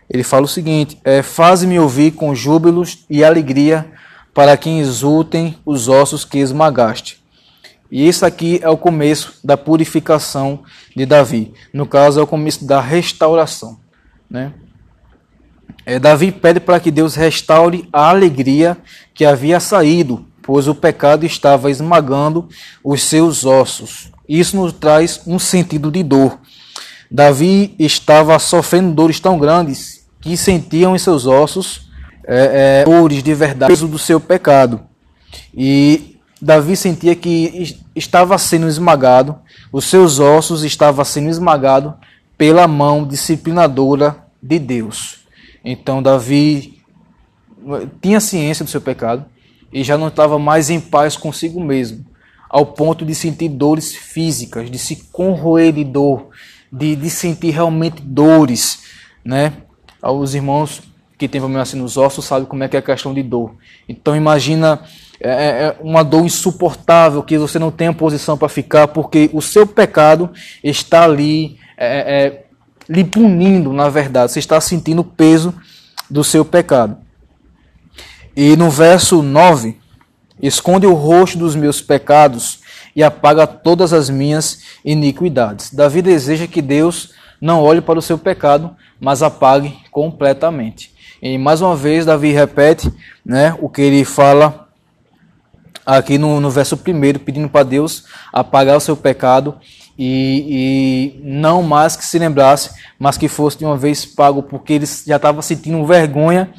ele 0.09 0.23
fala 0.23 0.45
o 0.45 0.49
seguinte: 0.49 0.99
é, 1.03 1.21
Faze-me 1.21 1.79
ouvir 1.79 2.11
com 2.11 2.35
júbilos 2.35 3.05
e 3.09 3.23
alegria, 3.23 3.91
para 4.33 4.55
que 4.55 4.69
exultem 4.69 5.57
os 5.65 5.87
ossos 5.87 6.23
que 6.23 6.37
esmagaste. 6.37 7.23
E 7.89 8.07
isso 8.07 8.25
aqui 8.25 8.59
é 8.61 8.69
o 8.69 8.77
começo 8.77 9.39
da 9.43 9.57
purificação 9.57 10.63
de 10.95 11.05
Davi. 11.05 11.53
No 11.73 11.85
caso, 11.85 12.19
é 12.19 12.23
o 12.23 12.27
começo 12.27 12.65
da 12.65 12.81
restauração. 12.81 13.79
Né? 14.29 14.53
É, 15.85 15.99
Davi 15.99 16.31
pede 16.31 16.59
para 16.59 16.79
que 16.79 16.91
Deus 16.91 17.15
restaure 17.15 17.87
a 17.91 18.09
alegria 18.09 18.77
que 19.13 19.25
havia 19.25 19.59
saído 19.59 20.27
pois 20.47 20.65
o 20.69 20.73
pecado 20.73 21.25
estava 21.25 21.69
esmagando 21.69 22.47
os 22.81 23.03
seus 23.03 23.43
ossos. 23.43 24.09
Isso 24.29 24.55
nos 24.55 24.71
traz 24.71 25.21
um 25.27 25.37
sentido 25.37 25.91
de 25.91 26.01
dor. 26.01 26.39
Davi 27.11 27.75
estava 27.77 28.39
sofrendo 28.39 28.93
dores 28.93 29.19
tão 29.19 29.37
grandes 29.37 30.07
que 30.21 30.37
sentiam 30.37 30.95
em 30.95 30.99
seus 30.99 31.25
ossos 31.25 31.89
é, 32.25 32.83
é, 32.83 32.85
dores 32.85 33.21
de 33.21 33.33
verdade, 33.33 33.69
peso 33.69 33.89
do 33.89 33.99
seu 33.99 34.21
pecado. 34.21 34.79
E 35.53 36.17
Davi 36.41 36.77
sentia 36.77 37.13
que 37.13 37.77
estava 37.93 38.37
sendo 38.37 38.69
esmagado, 38.69 39.37
os 39.69 39.83
seus 39.85 40.17
ossos 40.17 40.63
estavam 40.63 41.03
sendo 41.03 41.29
esmagados 41.29 41.93
pela 42.37 42.67
mão 42.67 43.05
disciplinadora 43.05 44.25
de 44.41 44.59
Deus. 44.59 45.25
Então 45.63 46.01
Davi 46.01 46.81
tinha 48.01 48.19
ciência 48.19 48.63
do 48.63 48.71
seu 48.71 48.79
pecado, 48.79 49.25
e 49.71 49.83
já 49.83 49.97
não 49.97 50.07
estava 50.07 50.39
mais 50.39 50.69
em 50.69 50.79
paz 50.79 51.17
consigo 51.17 51.61
mesmo, 51.61 52.05
ao 52.49 52.65
ponto 52.65 53.05
de 53.05 53.13
sentir 53.13 53.49
dores 53.49 53.93
físicas, 53.93 54.71
de 54.71 54.77
se 54.77 54.95
corroer 55.11 55.73
de 55.73 55.83
dor, 55.83 56.29
de, 56.71 56.95
de 56.95 57.09
sentir 57.09 57.51
realmente 57.51 58.01
dores, 58.01 58.83
né? 59.23 59.53
Os 60.01 60.33
irmãos 60.33 60.81
que 61.17 61.27
têm 61.27 61.41
problema 61.41 61.63
assim 61.63 61.77
nos 61.77 61.97
ossos 61.97 62.23
sabem 62.23 62.47
como 62.47 62.63
é 62.63 62.69
que 62.69 62.77
é 62.77 62.79
a 62.79 62.83
questão 62.83 63.13
de 63.13 63.23
dor. 63.23 63.55
Então 63.89 64.15
imagina 64.15 64.81
é 65.19 65.75
uma 65.81 66.03
dor 66.03 66.23
insuportável 66.23 67.23
que 67.23 67.37
você 67.37 67.57
não 67.57 67.71
tem 67.71 67.87
a 67.87 67.93
posição 67.93 68.37
para 68.37 68.47
ficar, 68.47 68.87
porque 68.87 69.29
o 69.33 69.41
seu 69.41 69.65
pecado 69.65 70.29
está 70.63 71.03
ali 71.03 71.57
é, 71.77 72.25
é, 72.25 72.45
lhe 72.89 73.03
punindo, 73.03 73.71
na 73.71 73.87
verdade. 73.87 74.31
Você 74.31 74.39
está 74.39 74.59
sentindo 74.59 75.01
o 75.01 75.05
peso 75.05 75.53
do 76.09 76.23
seu 76.23 76.43
pecado. 76.43 76.97
E 78.35 78.55
no 78.55 78.69
verso 78.69 79.21
9, 79.21 79.77
esconde 80.41 80.85
o 80.85 80.93
rosto 80.93 81.37
dos 81.37 81.55
meus 81.55 81.81
pecados 81.81 82.59
e 82.95 83.03
apaga 83.03 83.45
todas 83.45 83.93
as 83.93 84.09
minhas 84.09 84.63
iniquidades. 84.83 85.73
Davi 85.73 86.01
deseja 86.01 86.47
que 86.47 86.61
Deus 86.61 87.13
não 87.39 87.61
olhe 87.61 87.81
para 87.81 87.99
o 87.99 88.01
seu 88.01 88.17
pecado, 88.17 88.75
mas 88.99 89.21
apague 89.21 89.77
completamente. 89.91 90.95
E 91.21 91.37
mais 91.37 91.61
uma 91.61 91.75
vez, 91.75 92.05
Davi 92.05 92.31
repete 92.31 92.91
né, 93.25 93.55
o 93.59 93.69
que 93.69 93.81
ele 93.81 94.03
fala 94.03 94.67
aqui 95.85 96.17
no, 96.17 96.39
no 96.39 96.49
verso 96.49 96.75
1, 96.75 97.19
pedindo 97.19 97.49
para 97.49 97.63
Deus 97.63 98.05
apagar 98.31 98.77
o 98.77 98.81
seu 98.81 98.95
pecado 98.95 99.55
e, 99.97 101.15
e, 101.17 101.21
não 101.23 101.63
mais 101.63 101.95
que 101.95 102.05
se 102.05 102.19
lembrasse, 102.19 102.69
mas 102.99 103.17
que 103.17 103.27
fosse 103.27 103.57
de 103.57 103.65
uma 103.65 103.75
vez 103.75 104.05
pago, 104.05 104.43
porque 104.43 104.73
ele 104.73 104.85
já 104.85 105.15
estava 105.15 105.41
sentindo 105.41 105.85
vergonha 105.85 106.49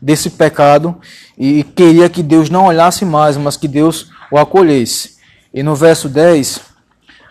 desse 0.00 0.30
pecado 0.30 0.96
e 1.38 1.62
queria 1.62 2.08
que 2.08 2.22
Deus 2.22 2.50
não 2.50 2.66
olhasse 2.66 3.04
mais, 3.04 3.36
mas 3.36 3.56
que 3.56 3.68
Deus 3.68 4.10
o 4.30 4.36
acolhesse. 4.36 5.16
E 5.54 5.62
no 5.62 5.74
verso 5.74 6.08
10, 6.08 6.60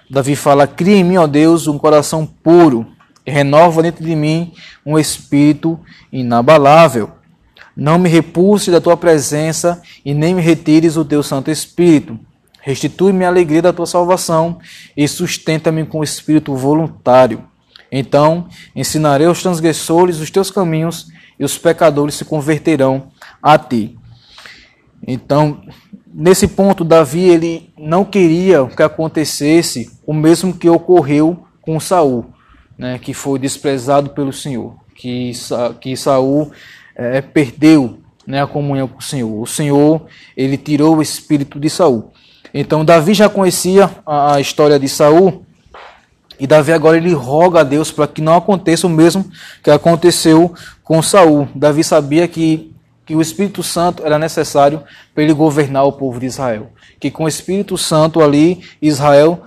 Davi 0.10 0.36
fala: 0.36 0.66
Cria 0.66 0.96
em 0.96 1.04
mim, 1.04 1.18
ó 1.18 1.28
Deus, 1.28 1.68
um 1.68 1.78
coração 1.78 2.26
puro, 2.26 2.88
renova 3.26 3.84
dentro 3.84 4.04
de 4.04 4.16
mim 4.16 4.54
um 4.86 4.98
espírito 4.98 5.80
inabalável. 6.12 7.12
Não 7.76 7.98
me 7.98 8.10
repulse 8.10 8.70
da 8.70 8.82
tua 8.82 8.98
presença 8.98 9.82
e 10.04 10.14
nem 10.14 10.36
me 10.36 10.42
retires 10.42 10.98
o 10.98 11.06
teu 11.06 11.24
Santo 11.24 11.50
Espírito. 11.50 12.20
Restitui-me 12.62 13.26
a 13.26 13.28
alegria 13.28 13.62
da 13.62 13.74
tua 13.74 13.88
salvação 13.88 14.60
e 14.96 15.08
sustenta-me 15.08 15.86
com 15.86 16.00
o 16.00 16.04
espírito 16.04 16.56
voluntário. 16.56 17.44
Então 17.92 18.48
ensinarei 18.76 19.28
aos 19.28 19.42
transgressores 19.42 20.20
os 20.20 20.30
teus 20.30 20.50
caminhos 20.50 21.08
e 21.40 21.44
os 21.44 21.58
pecadores 21.58 22.16
se 22.16 22.24
converterão 22.24 23.10
a 23.42 23.58
ti. 23.58 23.98
Então, 25.06 25.62
nesse 26.14 26.48
ponto, 26.48 26.84
Davi 26.84 27.22
ele 27.22 27.74
não 27.76 28.06
queria 28.06 28.66
que 28.68 28.84
acontecesse 28.84 29.92
o 30.06 30.14
mesmo 30.14 30.54
que 30.54 30.70
ocorreu 30.70 31.46
com 31.62 31.80
Saul, 31.80 32.32
né, 32.78 33.00
que 33.00 33.14
foi 33.14 33.40
desprezado 33.40 34.12
pelo 34.12 34.32
Senhor, 34.32 34.76
que, 34.96 35.32
que 35.80 35.98
Saul 35.98 36.52
é, 36.96 37.22
perdeu 37.22 38.00
né, 38.26 38.44
a 38.44 38.48
comunhão 38.48 38.88
com 38.88 39.00
o 39.00 39.04
Senhor. 39.04 39.42
O 39.42 39.48
Senhor 39.48 40.06
ele 40.38 40.58
tirou 40.58 40.98
o 40.98 41.02
espírito 41.02 41.60
de 41.60 41.70
Saul. 41.70 42.12
Então 42.54 42.84
Davi 42.84 43.14
já 43.14 43.30
conhecia 43.30 43.90
a, 44.06 44.40
história 44.40 44.78
de 44.78 44.90
Saul 44.90 45.46
e 46.40 46.46
Davi 46.46 46.74
agora 46.74 46.98
ele 46.98 47.14
roga 47.14 47.60
a 47.62 47.64
Deus 47.64 47.92
para 47.92 48.08
que 48.08 48.22
não 48.22 48.36
aconteça 48.36 48.88
o 48.88 48.90
mesmo 48.90 49.30
que 49.64 49.70
aconteceu 49.70 50.54
com 50.84 51.02
Saul. 51.02 51.48
Davi 51.56 51.84
sabia 51.84 52.28
que, 52.28 52.74
que 53.06 53.16
o 53.16 53.22
Espírito 53.22 53.62
Santo 53.62 54.04
era 54.06 54.18
necessário 54.18 54.82
para 55.14 55.24
ele 55.24 55.34
governar 55.34 55.86
o 55.86 55.94
povo 55.94 56.20
de 56.20 56.26
Israel. 56.26 56.72
Que 57.00 57.12
com 57.12 57.26
o 57.26 57.28
Espírito 57.28 57.78
Santo 57.78 58.22
ali, 58.22 58.62
Israel. 58.82 59.44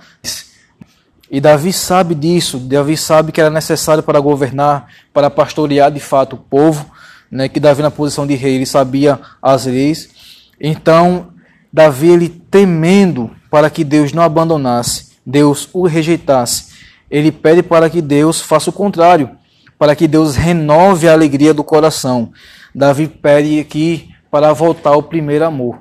E 1.29 1.41
Davi 1.41 1.73
sabe 1.73 2.15
disso, 2.15 2.59
Davi 2.59 2.95
sabe 2.95 3.31
que 3.31 3.41
era 3.41 3.49
necessário 3.49 4.01
para 4.01 4.19
governar, 4.19 4.87
para 5.13 5.29
pastorear 5.29 5.91
de 5.91 5.99
fato 5.99 6.33
o 6.33 6.37
povo, 6.37 6.89
né, 7.29 7.49
que 7.49 7.59
Davi 7.59 7.81
na 7.81 7.91
posição 7.91 8.25
de 8.25 8.35
rei, 8.35 8.55
ele 8.55 8.65
sabia 8.65 9.19
as 9.41 9.65
leis. 9.65 10.09
Então, 10.61 11.34
Davi 11.75 12.07
ele 12.07 12.29
temendo 12.29 13.29
para 13.51 13.69
que 13.69 13.83
Deus 13.83 14.13
não 14.13 14.23
abandonasse, 14.23 15.11
Deus 15.25 15.67
o 15.73 15.85
rejeitasse, 15.85 16.67
ele 17.11 17.33
pede 17.33 17.61
para 17.61 17.89
que 17.89 18.01
Deus 18.01 18.39
faça 18.39 18.69
o 18.69 18.73
contrário, 18.73 19.31
para 19.77 19.93
que 19.93 20.07
Deus 20.07 20.37
renove 20.37 21.05
a 21.09 21.11
alegria 21.11 21.53
do 21.53 21.65
coração. 21.65 22.31
Davi 22.73 23.09
pede 23.09 23.59
aqui 23.59 24.07
para 24.31 24.53
voltar 24.53 24.91
ao 24.91 25.03
primeiro 25.03 25.43
amor, 25.43 25.79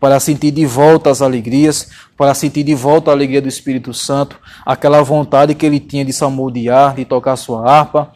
para 0.00 0.18
sentir 0.18 0.50
de 0.50 0.66
volta 0.66 1.10
as 1.10 1.22
alegrias, 1.22 1.90
para 2.16 2.34
sentir 2.34 2.64
de 2.64 2.74
volta 2.74 3.12
a 3.12 3.14
alegria 3.14 3.40
do 3.40 3.48
Espírito 3.48 3.94
Santo, 3.94 4.40
aquela 4.64 5.00
vontade 5.00 5.54
que 5.54 5.64
ele 5.64 5.78
tinha 5.78 6.04
de 6.04 6.12
salmodiar, 6.12 6.96
de 6.96 7.04
tocar 7.04 7.36
sua 7.36 7.70
harpa, 7.70 8.10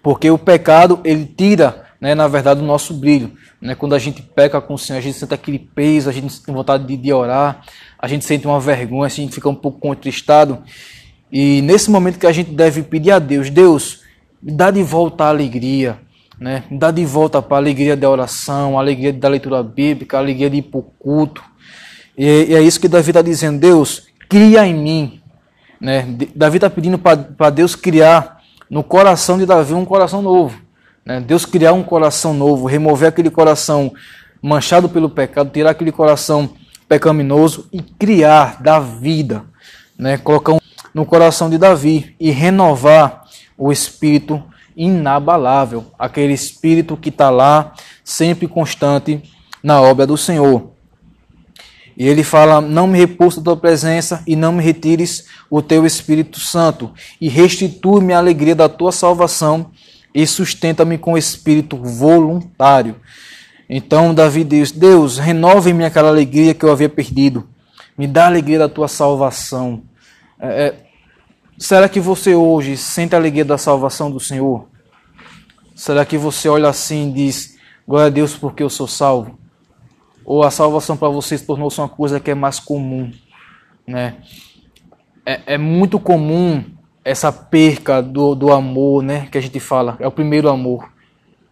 porque 0.00 0.30
o 0.30 0.38
pecado 0.38 1.00
ele 1.02 1.26
tira, 1.26 1.83
né, 2.04 2.14
na 2.14 2.28
verdade, 2.28 2.60
o 2.60 2.64
nosso 2.66 2.92
brilho. 2.92 3.32
Né? 3.62 3.74
Quando 3.74 3.94
a 3.94 3.98
gente 3.98 4.20
peca 4.20 4.60
com 4.60 4.74
o 4.74 4.78
Senhor, 4.78 4.98
a 4.98 5.00
gente 5.00 5.16
sente 5.16 5.32
aquele 5.32 5.58
peso, 5.58 6.10
a 6.10 6.12
gente 6.12 6.38
tem 6.42 6.54
vontade 6.54 6.86
de, 6.86 6.98
de 6.98 7.10
orar, 7.10 7.62
a 7.98 8.06
gente 8.06 8.26
sente 8.26 8.46
uma 8.46 8.60
vergonha, 8.60 9.06
a 9.06 9.08
gente 9.08 9.34
fica 9.34 9.48
um 9.48 9.54
pouco 9.54 9.80
contristado. 9.80 10.62
E 11.32 11.62
nesse 11.62 11.90
momento 11.90 12.18
que 12.18 12.26
a 12.26 12.32
gente 12.32 12.50
deve 12.50 12.82
pedir 12.82 13.10
a 13.10 13.18
Deus, 13.18 13.48
Deus, 13.48 14.02
me 14.42 14.52
dá 14.52 14.70
de 14.70 14.82
volta 14.82 15.24
a 15.24 15.28
alegria, 15.30 15.98
né? 16.38 16.64
Me 16.70 16.78
dá 16.78 16.90
de 16.90 17.06
volta 17.06 17.40
para 17.40 17.56
a 17.56 17.60
alegria 17.60 17.96
da 17.96 18.10
oração, 18.10 18.76
a 18.76 18.82
alegria 18.82 19.10
da 19.10 19.28
leitura 19.28 19.62
bíblica, 19.62 20.18
a 20.18 20.20
alegria 20.20 20.50
de 20.50 20.58
ir 20.58 20.62
para 20.62 20.80
o 20.80 20.82
culto. 20.82 21.42
E, 22.18 22.48
e 22.50 22.54
é 22.54 22.60
isso 22.60 22.78
que 22.78 22.86
Davi 22.86 23.12
está 23.12 23.22
dizendo, 23.22 23.58
Deus, 23.58 24.08
cria 24.28 24.66
em 24.66 24.74
mim. 24.74 25.22
Né? 25.80 26.06
Davi 26.36 26.58
está 26.58 26.68
pedindo 26.68 26.98
para 26.98 27.48
Deus 27.48 27.74
criar 27.74 28.42
no 28.68 28.84
coração 28.84 29.38
de 29.38 29.46
Davi 29.46 29.72
um 29.72 29.86
coração 29.86 30.20
novo. 30.20 30.63
Né? 31.04 31.20
Deus 31.20 31.44
criar 31.44 31.72
um 31.72 31.82
coração 31.82 32.32
novo, 32.34 32.66
remover 32.66 33.08
aquele 33.08 33.30
coração 33.30 33.92
manchado 34.42 34.88
pelo 34.88 35.08
pecado, 35.08 35.50
tirar 35.50 35.70
aquele 35.70 35.92
coração 35.92 36.50
pecaminoso 36.88 37.68
e 37.72 37.80
criar, 37.80 38.62
dar 38.62 38.80
vida, 38.80 39.44
né? 39.98 40.16
colocar 40.18 40.52
um 40.52 40.58
no 40.94 41.04
coração 41.04 41.50
de 41.50 41.58
Davi 41.58 42.14
e 42.20 42.30
renovar 42.30 43.24
o 43.58 43.72
espírito 43.72 44.42
inabalável, 44.76 45.86
aquele 45.98 46.32
espírito 46.32 46.96
que 46.96 47.08
está 47.08 47.30
lá, 47.30 47.72
sempre 48.04 48.46
constante 48.46 49.20
na 49.62 49.80
obra 49.80 50.06
do 50.06 50.16
Senhor. 50.16 50.70
E 51.96 52.06
ele 52.06 52.22
fala: 52.22 52.60
Não 52.60 52.86
me 52.86 52.98
repulsa 52.98 53.40
da 53.40 53.44
tua 53.44 53.56
presença 53.56 54.22
e 54.26 54.36
não 54.36 54.52
me 54.52 54.62
retires 54.62 55.26
o 55.50 55.60
teu 55.60 55.84
Espírito 55.84 56.40
Santo, 56.40 56.92
e 57.20 57.28
restitui-me 57.28 58.12
a 58.12 58.18
alegria 58.18 58.54
da 58.54 58.68
tua 58.68 58.92
salvação 58.92 59.70
e 60.14 60.26
sustenta-me 60.26 60.96
com 60.96 61.18
espírito 61.18 61.76
voluntário. 61.76 62.96
Então 63.68 64.14
Davi 64.14 64.44
diz: 64.44 64.70
Deus, 64.70 65.18
renove-me 65.18 65.84
aquela 65.84 66.08
alegria 66.08 66.54
que 66.54 66.64
eu 66.64 66.70
havia 66.70 66.88
perdido, 66.88 67.48
me 67.98 68.06
dá 68.06 68.24
a 68.24 68.28
alegria 68.28 68.60
da 68.60 68.68
tua 68.68 68.86
salvação. 68.86 69.82
É, 70.38 70.66
é, 70.66 70.86
será 71.58 71.88
que 71.88 71.98
você 71.98 72.34
hoje 72.34 72.76
sente 72.76 73.14
a 73.14 73.18
alegria 73.18 73.44
da 73.44 73.58
salvação 73.58 74.10
do 74.10 74.20
Senhor? 74.20 74.68
Será 75.74 76.04
que 76.04 76.16
você 76.16 76.48
olha 76.48 76.68
assim 76.68 77.10
e 77.10 77.12
diz: 77.12 77.58
Glória 77.86 78.06
a 78.06 78.10
Deus 78.10 78.36
porque 78.36 78.62
eu 78.62 78.70
sou 78.70 78.86
salvo? 78.86 79.38
Ou 80.24 80.42
a 80.42 80.50
salvação 80.50 80.96
para 80.96 81.08
você 81.08 81.38
tornou-se 81.38 81.78
uma 81.78 81.88
coisa 81.88 82.20
que 82.20 82.30
é 82.30 82.34
mais 82.34 82.60
comum, 82.60 83.12
né? 83.86 84.16
É, 85.26 85.54
é 85.54 85.58
muito 85.58 85.98
comum 85.98 86.64
essa 87.04 87.30
perca 87.30 88.00
do, 88.00 88.34
do 88.34 88.52
amor, 88.52 89.02
né? 89.02 89.28
Que 89.30 89.38
a 89.38 89.40
gente 89.40 89.60
fala, 89.60 89.96
é 90.00 90.06
o 90.06 90.12
primeiro 90.12 90.48
amor. 90.48 90.90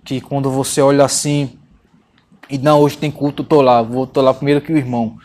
Que 0.05 0.21
quando 0.21 0.51
você 0.51 0.81
olha 0.81 1.05
assim, 1.05 1.59
e 2.49 2.59
não, 2.59 2.81
hoje 2.81 2.97
tem 2.97 3.11
culto, 3.11 3.45
tô 3.45 3.61
lá, 3.61 3.83
vou 3.83 4.07
tô 4.07 4.21
lá 4.21 4.33
primeiro 4.33 4.61
que 4.61 4.73
o 4.73 4.77
irmão. 4.77 5.17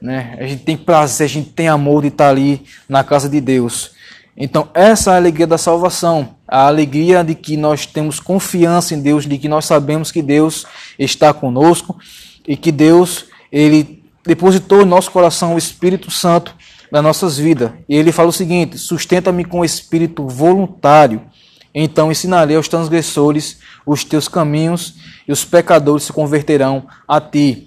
Né? 0.00 0.36
A 0.38 0.46
gente 0.46 0.64
tem 0.64 0.76
prazer, 0.76 1.26
a 1.26 1.28
gente 1.28 1.50
tem 1.50 1.68
amor 1.68 2.02
de 2.02 2.08
estar 2.08 2.28
ali 2.28 2.64
na 2.88 3.04
casa 3.04 3.28
de 3.28 3.40
Deus. 3.40 3.92
Então, 4.36 4.68
essa 4.72 5.10
é 5.10 5.14
a 5.14 5.16
alegria 5.16 5.46
da 5.46 5.58
salvação, 5.58 6.36
a 6.48 6.66
alegria 6.66 7.22
de 7.22 7.34
que 7.34 7.56
nós 7.56 7.84
temos 7.84 8.18
confiança 8.18 8.94
em 8.94 9.02
Deus, 9.02 9.26
de 9.26 9.36
que 9.36 9.48
nós 9.48 9.66
sabemos 9.66 10.10
que 10.10 10.22
Deus 10.22 10.64
está 10.98 11.34
conosco 11.34 11.98
e 12.48 12.56
que 12.56 12.72
Deus 12.72 13.26
ele 13.50 14.02
depositou 14.24 14.78
no 14.78 14.86
nosso 14.86 15.10
coração 15.10 15.54
o 15.54 15.58
Espírito 15.58 16.10
Santo 16.10 16.56
nas 16.92 17.02
nossas 17.02 17.38
vidas. 17.38 17.72
E 17.88 17.96
ele 17.96 18.12
fala 18.12 18.28
o 18.28 18.32
seguinte: 18.32 18.76
sustenta-me 18.76 19.46
com 19.46 19.60
o 19.60 19.64
espírito 19.64 20.28
voluntário. 20.28 21.22
Então 21.74 22.12
ensinarei 22.12 22.54
aos 22.54 22.68
transgressores 22.68 23.58
os 23.86 24.04
teus 24.04 24.28
caminhos 24.28 24.94
e 25.26 25.32
os 25.32 25.42
pecadores 25.42 26.04
se 26.04 26.12
converterão 26.12 26.86
a 27.08 27.18
ti. 27.18 27.66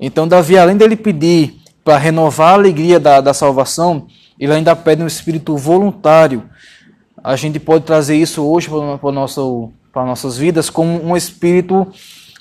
Então, 0.00 0.26
Davi, 0.26 0.58
além 0.58 0.76
dele 0.76 0.96
pedir 0.96 1.60
para 1.84 1.96
renovar 1.96 2.50
a 2.50 2.54
alegria 2.54 2.98
da, 2.98 3.20
da 3.20 3.32
salvação, 3.32 4.08
ele 4.38 4.52
ainda 4.52 4.74
pede 4.74 5.00
um 5.00 5.06
espírito 5.06 5.56
voluntário. 5.56 6.42
A 7.22 7.36
gente 7.36 7.60
pode 7.60 7.84
trazer 7.84 8.16
isso 8.16 8.44
hoje 8.44 8.68
para, 8.68 9.12
nosso, 9.12 9.70
para 9.92 10.04
nossas 10.04 10.36
vidas 10.36 10.68
como 10.68 11.02
um 11.02 11.16
espírito, 11.16 11.86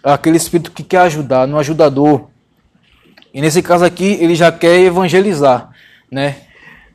aquele 0.04 0.38
espírito 0.38 0.72
que 0.72 0.84
quer 0.84 1.02
ajudar, 1.02 1.48
um 1.48 1.58
ajudador. 1.58 2.28
E 3.34 3.40
nesse 3.40 3.62
caso 3.62 3.86
aqui, 3.86 4.18
ele 4.20 4.36
já 4.36 4.52
quer 4.52 4.80
evangelizar, 4.80 5.70
né? 6.12 6.38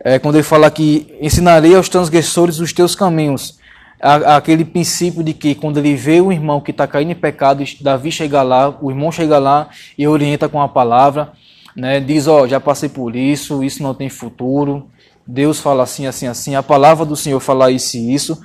É, 0.03 0.19
quando 0.19 0.37
ele 0.37 0.45
fala 0.45 0.71
que 0.71 1.15
ensinarei 1.21 1.75
aos 1.75 1.89
transgressores 1.89 2.59
os 2.59 2.73
teus 2.73 2.95
caminhos, 2.95 3.59
aquele 4.01 4.65
princípio 4.65 5.23
de 5.23 5.35
que 5.35 5.55
quando 5.55 5.79
ele 5.79 5.95
vê 5.95 6.21
o 6.23 6.33
irmão 6.33 6.61
que 6.61 6.71
está 6.71 6.87
caindo 6.87 7.13
em 7.13 7.15
pecado, 7.15 7.63
Davi 7.83 8.11
chega 8.11 8.43
lá, 8.43 8.75
o 8.81 8.91
irmão 8.91 9.13
chega 9.13 9.39
lá 9.39 9.69
e 9.99 10.09
orienta 10.09 10.49
com 10.49 10.61
a 10.61 10.69
palavra, 10.69 11.33
né? 11.77 12.01
diz, 12.01 12.27
ó, 12.27 12.43
oh, 12.43 12.49
já 12.49 12.59
passei 12.59 12.89
por 12.89 13.15
isso, 13.15 13.63
isso 13.63 13.83
não 13.83 13.95
tem 13.95 14.09
futuro, 14.09 14.89
Deus 15.27 15.61
fala 15.61 15.83
assim, 15.83 16.07
assim, 16.07 16.27
assim, 16.27 16.55
a 16.55 16.63
palavra 16.63 17.05
do 17.05 17.15
Senhor 17.15 17.39
fala 17.41 17.71
isso 17.71 17.97
e 17.99 18.15
isso. 18.15 18.41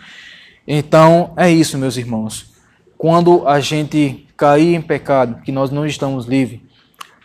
Então, 0.67 1.33
é 1.37 1.49
isso, 1.49 1.77
meus 1.77 1.95
irmãos. 1.95 2.53
Quando 2.97 3.47
a 3.47 3.59
gente 3.59 4.27
cair 4.35 4.75
em 4.75 4.81
pecado, 4.81 5.41
que 5.41 5.51
nós 5.51 5.71
não 5.71 5.85
estamos 5.85 6.25
livres, 6.25 6.59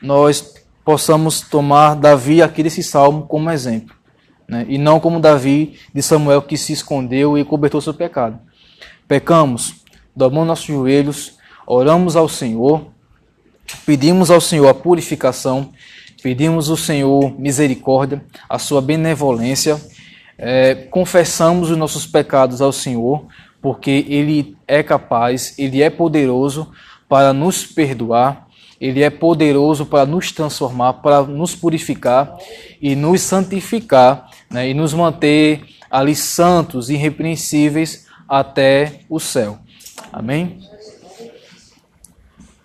nós 0.01 0.55
possamos 0.91 1.41
tomar 1.41 1.95
Davi 1.95 2.43
aqui 2.43 2.65
desse 2.65 2.83
salmo 2.83 3.23
como 3.23 3.49
exemplo 3.49 3.95
né? 4.49 4.67
e 4.69 4.77
não 4.77 4.99
como 4.99 5.21
Davi 5.21 5.79
de 5.95 6.03
Samuel 6.03 6.43
que 6.43 6.57
se 6.57 6.73
escondeu 6.73 7.39
e 7.39 7.45
cobertou 7.45 7.81
seu 7.81 7.95
pecado. 7.95 8.41
Pecamos, 9.07 9.85
dobramos 10.17 10.49
nossos 10.49 10.65
joelhos, 10.65 11.39
oramos 11.65 12.17
ao 12.17 12.29
Senhor, 12.29 12.89
pedimos 13.87 14.33
ao 14.33 14.41
Senhor 14.41 14.67
a 14.67 14.75
purificação, 14.75 15.71
pedimos 16.25 16.69
ao 16.69 16.77
Senhor 16.77 17.39
misericórdia, 17.39 18.25
a 18.49 18.59
sua 18.59 18.83
benevolência, 18.83 19.81
é, 20.37 20.75
confessamos 20.75 21.71
os 21.71 21.77
nossos 21.77 22.05
pecados 22.05 22.61
ao 22.61 22.73
Senhor, 22.73 23.29
porque 23.63 24.05
Ele 24.09 24.57
é 24.67 24.83
capaz, 24.83 25.57
Ele 25.57 25.83
é 25.83 25.89
poderoso 25.89 26.73
para 27.09 27.33
nos 27.33 27.65
perdoar 27.65 28.50
ele 28.81 29.03
é 29.03 29.11
poderoso 29.11 29.85
para 29.85 30.07
nos 30.07 30.33
transformar, 30.33 30.95
para 30.95 31.23
nos 31.23 31.55
purificar 31.55 32.37
e 32.81 32.97
nos 32.97 33.21
santificar 33.21 34.31
né, 34.51 34.71
e 34.71 34.75
nos 34.75 34.95
manter 34.95 35.63
ali 35.91 36.15
santos, 36.15 36.89
irrepreensíveis 36.89 38.07
até 38.29 39.01
o 39.09 39.21
céu. 39.21 39.59
Amém? 40.13 40.70